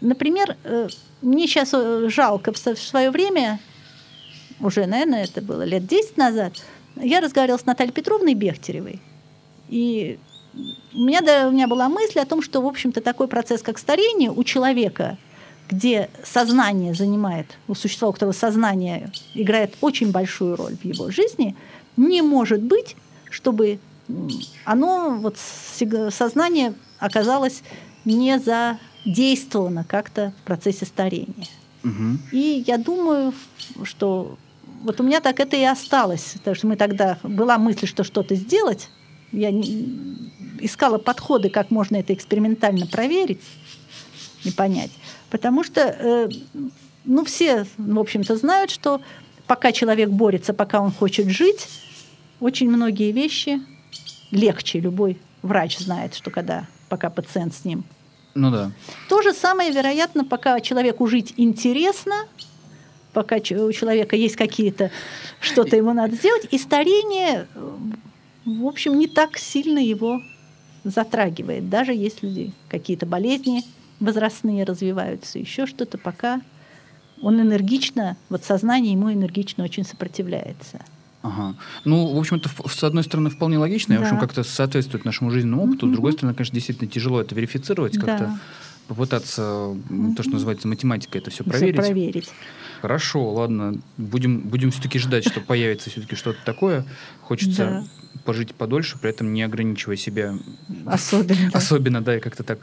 например, 0.00 0.56
э, 0.64 0.88
мне 1.22 1.46
сейчас 1.46 1.70
э, 1.72 2.08
жалко, 2.08 2.52
в 2.52 2.58
свое 2.58 3.10
время, 3.10 3.60
уже, 4.60 4.86
наверное, 4.86 5.24
это 5.24 5.40
было 5.40 5.62
лет 5.62 5.86
10 5.86 6.16
назад, 6.16 6.54
я 6.96 7.20
разговаривала 7.20 7.58
с 7.58 7.66
Натальей 7.66 7.92
Петровной 7.92 8.34
Бехтеревой. 8.34 9.00
И 9.68 10.18
у 10.94 10.98
меня, 10.98 11.20
да, 11.20 11.48
у 11.48 11.52
меня 11.52 11.68
была 11.68 11.88
мысль 11.88 12.18
о 12.18 12.26
том, 12.26 12.42
что, 12.42 12.60
в 12.60 12.66
общем-то, 12.66 13.00
такой 13.00 13.28
процесс, 13.28 13.62
как 13.62 13.78
старение 13.78 14.30
у 14.30 14.42
человека– 14.44 15.16
где 15.70 16.10
сознание 16.24 16.94
занимает, 16.94 17.46
у 17.68 17.74
существа, 17.74 18.08
у 18.08 18.12
которого 18.12 18.32
сознание 18.32 19.10
играет 19.34 19.76
очень 19.80 20.10
большую 20.10 20.56
роль 20.56 20.76
в 20.76 20.84
его 20.84 21.10
жизни, 21.10 21.56
не 21.96 22.22
может 22.22 22.62
быть, 22.62 22.96
чтобы 23.30 23.78
оно, 24.64 25.18
вот 25.20 25.36
сознание 26.10 26.74
оказалось 26.98 27.62
не 28.04 28.38
задействовано 28.38 29.84
как-то 29.84 30.32
в 30.42 30.46
процессе 30.46 30.84
старения. 30.84 31.46
Угу. 31.84 32.18
И 32.32 32.64
я 32.66 32.76
думаю, 32.76 33.32
что 33.84 34.36
вот 34.82 35.00
у 35.00 35.04
меня 35.04 35.20
так 35.20 35.40
это 35.40 35.56
и 35.56 35.64
осталось, 35.64 36.34
потому 36.38 36.54
что 36.56 36.66
мы 36.66 36.76
тогда 36.76 37.18
была 37.22 37.58
мысль, 37.58 37.86
что 37.86 38.04
что-то 38.04 38.34
сделать, 38.34 38.88
я 39.32 39.50
искала 40.60 40.98
подходы, 40.98 41.50
как 41.50 41.70
можно 41.70 41.96
это 41.96 42.12
экспериментально 42.12 42.86
проверить 42.86 43.40
и 44.44 44.50
понять. 44.50 44.90
Потому 45.30 45.64
что, 45.64 45.80
э, 45.80 46.28
ну, 47.04 47.24
все, 47.24 47.66
в 47.78 47.98
общем-то, 47.98 48.36
знают, 48.36 48.70
что 48.70 49.00
пока 49.46 49.72
человек 49.72 50.10
борется, 50.10 50.52
пока 50.52 50.80
он 50.80 50.90
хочет 50.90 51.28
жить, 51.28 51.68
очень 52.40 52.68
многие 52.70 53.12
вещи 53.12 53.60
легче. 54.30 54.80
Любой 54.80 55.18
врач 55.42 55.78
знает, 55.78 56.14
что 56.14 56.30
когда, 56.30 56.66
пока 56.88 57.10
пациент 57.10 57.54
с 57.54 57.64
ним. 57.64 57.84
Ну 58.34 58.50
да. 58.50 58.72
То 59.08 59.22
же 59.22 59.32
самое, 59.32 59.72
вероятно, 59.72 60.24
пока 60.24 60.60
человеку 60.60 61.06
жить 61.06 61.34
интересно, 61.36 62.26
пока 63.12 63.36
у 63.36 63.72
человека 63.72 64.16
есть 64.16 64.36
какие-то, 64.36 64.90
что-то 65.40 65.76
ему 65.76 65.92
надо 65.92 66.14
сделать, 66.14 66.46
и 66.50 66.58
старение, 66.58 67.48
в 68.44 68.66
общем, 68.66 68.98
не 68.98 69.08
так 69.08 69.36
сильно 69.36 69.78
его 69.78 70.22
затрагивает, 70.84 71.68
даже 71.68 71.92
если 71.92 72.52
какие-то 72.68 73.06
болезни 73.06 73.64
возрастные 74.00 74.64
развиваются, 74.64 75.38
еще 75.38 75.66
что-то, 75.66 75.98
пока 75.98 76.40
он 77.22 77.40
энергично, 77.40 78.16
вот 78.28 78.44
сознание 78.44 78.92
ему 78.92 79.12
энергично 79.12 79.62
очень 79.64 79.84
сопротивляется. 79.84 80.80
Ага. 81.22 81.54
Ну, 81.84 82.14
в 82.14 82.18
общем-то, 82.18 82.48
с 82.66 82.82
одной 82.82 83.04
стороны, 83.04 83.28
вполне 83.28 83.58
логично, 83.58 83.94
да. 83.94 84.00
и, 84.00 84.02
в 84.02 84.06
общем, 84.06 84.18
как-то 84.18 84.42
соответствует 84.42 85.04
нашему 85.04 85.30
жизненному 85.30 85.64
опыту, 85.64 85.86
mm-hmm. 85.86 85.90
с 85.90 85.92
другой 85.92 86.12
стороны, 86.12 86.34
конечно, 86.34 86.54
действительно 86.54 86.90
тяжело 86.90 87.20
это 87.20 87.34
верифицировать, 87.34 87.98
да. 87.98 88.06
как-то 88.06 88.38
попытаться, 88.90 89.42
mm-hmm. 89.42 90.14
то, 90.16 90.24
что 90.24 90.32
называется 90.32 90.66
математикой, 90.66 91.20
это 91.20 91.30
все 91.30 91.44
проверить. 91.44 91.76
Все 91.76 91.92
проверить. 91.92 92.30
Хорошо, 92.82 93.34
ладно, 93.34 93.80
будем, 93.96 94.40
будем 94.40 94.72
все-таки 94.72 94.98
ждать, 94.98 95.24
что 95.24 95.40
появится 95.40 95.90
все-таки 95.90 96.16
что-то 96.16 96.40
такое. 96.44 96.84
Хочется 97.20 97.86
пожить 98.24 98.52
подольше, 98.56 98.98
при 98.98 99.10
этом 99.10 99.32
не 99.32 99.44
ограничивая 99.44 99.94
себя. 99.94 100.34
Особенно. 100.86 101.50
Особенно, 101.52 102.02
да, 102.02 102.16
и 102.16 102.20
как-то 102.20 102.42
так 102.42 102.58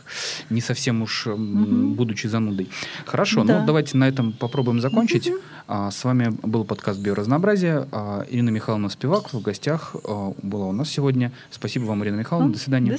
не 0.50 0.60
совсем 0.60 1.02
уж 1.02 1.28
угу. 1.28 1.38
будучи 1.38 2.28
занудой. 2.28 2.68
Хорошо, 3.06 3.44
ну, 3.44 3.48
да. 3.48 3.60
ну 3.62 3.66
давайте 3.66 3.96
на 3.96 4.06
этом 4.06 4.34
попробуем 4.34 4.82
закончить. 4.82 5.30
Угу. 5.30 5.38
А, 5.68 5.92
с 5.92 6.04
вами 6.04 6.38
был 6.44 6.66
подкаст 6.66 7.00
«Биоразнообразие». 7.00 7.88
А, 7.94 8.26
Ирина 8.30 8.50
Михайловна 8.50 8.90
Спивак 8.90 9.32
в 9.32 9.42
гостях 9.42 9.96
а, 10.04 10.34
была 10.42 10.66
у 10.66 10.74
нас 10.74 10.90
сегодня. 10.90 11.32
Спасибо 11.52 11.86
вам, 11.86 12.04
Ирина 12.04 12.18
Михайловна. 12.18 12.52
До 12.52 12.60
свидания. 12.60 12.92
До... 12.92 12.98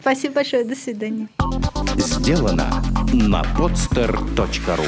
Спасибо 0.00 0.34
большое. 0.36 0.64
До 0.64 0.76
свидания. 0.76 1.28
Сделано 1.96 2.82
на 3.12 3.42
podster.ru 3.42 4.86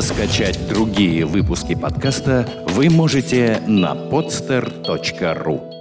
Скачать 0.00 0.58
другие 0.68 1.24
выпуски 1.24 1.74
подкаста 1.74 2.48
вы 2.68 2.90
можете 2.90 3.62
на 3.66 3.92
podster.ru 3.94 5.71